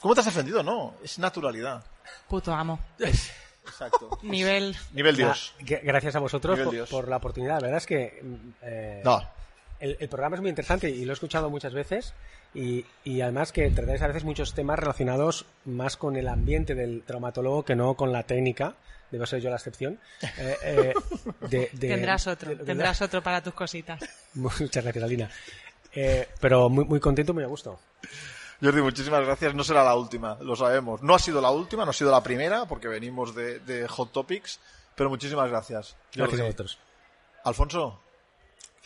cómo 0.00 0.14
te 0.14 0.20
has 0.20 0.26
defendido? 0.26 0.62
No, 0.62 0.94
es 1.02 1.18
naturalidad. 1.18 1.84
Puto 2.28 2.52
amo. 2.52 2.78
Exacto. 2.98 4.18
Nivel. 4.22 4.76
Nivel 4.92 5.16
Dios. 5.16 5.54
Gra- 5.60 5.80
Gracias 5.82 6.16
a 6.16 6.18
vosotros 6.18 6.58
por, 6.58 6.72
Dios. 6.72 6.88
por 6.90 7.08
la 7.08 7.16
oportunidad. 7.16 7.54
La 7.56 7.66
verdad 7.68 7.78
es 7.78 7.86
que 7.86 8.22
eh, 8.62 9.02
No, 9.04 9.22
el, 9.80 9.96
el 10.00 10.08
programa 10.08 10.36
es 10.36 10.40
muy 10.42 10.50
interesante 10.50 10.90
y 10.90 11.04
lo 11.04 11.12
he 11.12 11.14
escuchado 11.14 11.50
muchas 11.50 11.72
veces. 11.74 12.12
Y, 12.54 12.84
y 13.04 13.22
además 13.22 13.50
que 13.50 13.70
tratáis 13.70 14.02
a 14.02 14.08
veces 14.08 14.24
muchos 14.24 14.52
temas 14.52 14.78
relacionados 14.78 15.46
más 15.64 15.96
con 15.96 16.16
el 16.16 16.28
ambiente 16.28 16.74
del 16.74 17.02
traumatólogo 17.02 17.64
que 17.64 17.74
no 17.74 17.94
con 17.94 18.12
la 18.12 18.24
técnica. 18.24 18.74
Debo 19.10 19.26
ser 19.26 19.40
yo 19.40 19.48
la 19.50 19.56
excepción. 19.56 19.98
Eh, 20.38 20.56
eh, 20.62 20.94
de- 21.48 21.70
de- 21.72 21.88
Tendrás 21.88 22.26
otro. 22.26 22.50
de- 22.50 22.56
de- 22.56 22.64
Tendrás 22.64 23.00
otro 23.02 23.22
para 23.22 23.42
tus 23.42 23.54
cositas. 23.54 24.00
Muchas 24.34 24.82
gracias, 24.84 25.02
Alina. 25.04 25.30
Eh, 25.94 26.28
pero 26.40 26.68
muy, 26.68 26.84
muy 26.84 27.00
contento, 27.00 27.34
muy 27.34 27.44
a 27.44 27.48
gusto. 27.48 27.78
Jordi, 28.62 28.80
muchísimas 28.80 29.24
gracias. 29.24 29.54
No 29.54 29.64
será 29.64 29.82
la 29.84 29.94
última, 29.96 30.36
lo 30.40 30.54
sabemos. 30.56 31.02
No 31.02 31.14
ha 31.14 31.18
sido 31.18 31.40
la 31.40 31.50
última, 31.50 31.84
no 31.84 31.90
ha 31.90 31.94
sido 31.94 32.10
la 32.10 32.22
primera, 32.22 32.64
porque 32.66 32.88
venimos 32.88 33.34
de, 33.34 33.58
de 33.60 33.88
Hot 33.88 34.12
Topics, 34.12 34.60
pero 34.94 35.10
muchísimas 35.10 35.50
gracias. 35.50 35.96
Gracias 36.14 36.40
a 36.40 36.44
vosotros. 36.44 36.78
Alfonso, 37.44 38.00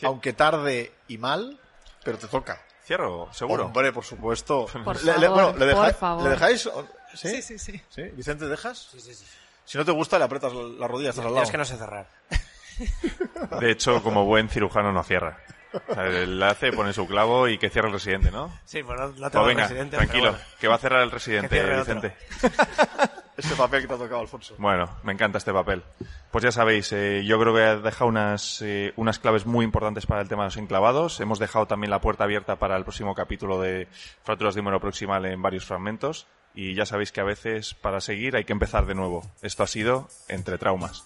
aunque 0.03 0.33
tarde 0.33 0.91
y 1.07 1.17
mal, 1.19 1.59
pero 2.03 2.17
te 2.17 2.27
toca. 2.27 2.61
Cierro, 2.83 3.27
seguro. 3.33 3.65
Hombre, 3.65 3.91
por 3.93 4.03
supuesto. 4.05 4.65
Por 4.83 5.03
Le- 5.03 5.27
bueno, 5.27 5.51
¿le, 5.53 5.73
por 5.73 5.85
dejáis- 5.85 5.95
favor. 5.95 6.23
¿le 6.23 6.29
dejáis? 6.31 6.69
¿Sí? 7.13 7.29
Sí, 7.29 7.41
sí, 7.41 7.59
sí. 7.59 7.81
¿Sí? 7.89 8.01
¿Vicente, 8.13 8.47
dejas? 8.47 8.89
Sí, 8.91 8.99
sí, 8.99 9.13
sí. 9.13 9.25
Si 9.65 9.77
no 9.77 9.83
te 9.85 9.91
gusta, 9.91 10.17
le 10.17 10.23
aprietas 10.25 10.53
la 10.53 10.87
rodilla, 10.87 11.09
estás 11.09 11.25
al 11.25 11.31
Yo 11.31 11.35
lado. 11.35 11.45
es 11.45 11.51
que 11.51 11.57
no 11.57 11.65
sé 11.65 11.77
cerrar. 11.77 12.07
De 13.59 13.71
hecho, 13.71 14.01
como 14.01 14.25
buen 14.25 14.49
cirujano 14.49 14.91
no 14.93 15.03
cierra. 15.03 15.37
O 15.87 15.93
sea, 15.93 16.05
él 16.07 16.41
hace, 16.43 16.71
pone 16.71 16.93
su 16.93 17.05
clavo 17.07 17.47
y 17.47 17.57
que 17.57 17.69
cierre 17.69 17.87
el 17.87 17.93
residente, 17.93 18.31
¿no? 18.31 18.51
Sí, 18.65 18.81
bueno, 18.81 19.07
no 19.09 19.13
Pues 19.15 19.31
tengo 19.31 19.45
venga, 19.45 19.63
residente. 19.63 19.97
tranquilo, 19.97 20.31
bueno. 20.31 20.45
que 20.59 20.67
va 20.67 20.75
a 20.75 20.79
cerrar 20.79 21.01
el 21.03 21.11
residente. 21.11 21.61
Vicente. 21.77 22.15
Este 23.37 23.53
papel 23.55 23.81
que 23.83 23.87
te 23.87 23.93
ha 23.93 23.97
tocado, 23.97 24.21
Alfonso. 24.21 24.55
Bueno, 24.57 24.89
me 25.03 25.13
encanta 25.13 25.37
este 25.37 25.53
papel. 25.53 25.83
Pues 26.31 26.43
ya 26.43 26.51
sabéis, 26.51 26.91
eh, 26.91 27.23
yo 27.23 27.39
creo 27.39 27.53
que 27.53 27.61
he 27.61 27.75
dejado 27.81 28.07
unas, 28.09 28.63
eh, 28.63 28.93
unas 28.95 29.19
claves 29.19 29.45
muy 29.45 29.63
importantes 29.63 30.07
para 30.07 30.21
el 30.21 30.27
tema 30.27 30.41
de 30.41 30.47
los 30.47 30.57
enclavados. 30.57 31.19
Hemos 31.19 31.37
dejado 31.37 31.67
también 31.67 31.91
la 31.91 32.01
puerta 32.01 32.23
abierta 32.23 32.55
para 32.55 32.75
el 32.75 32.81
próximo 32.83 33.13
capítulo 33.13 33.61
de 33.61 33.87
Fracturas 34.23 34.55
de 34.55 34.61
Húmero 34.61 34.79
Proximal 34.79 35.23
en 35.27 35.39
varios 35.39 35.65
fragmentos. 35.65 36.25
Y 36.55 36.73
ya 36.73 36.87
sabéis 36.87 37.11
que 37.11 37.21
a 37.21 37.25
veces 37.25 37.75
para 37.75 38.01
seguir 38.01 38.35
hay 38.35 38.43
que 38.43 38.53
empezar 38.53 38.87
de 38.87 38.95
nuevo. 38.95 39.21
Esto 39.43 39.61
ha 39.61 39.67
sido 39.67 40.07
Entre 40.29 40.57
Traumas. 40.57 41.05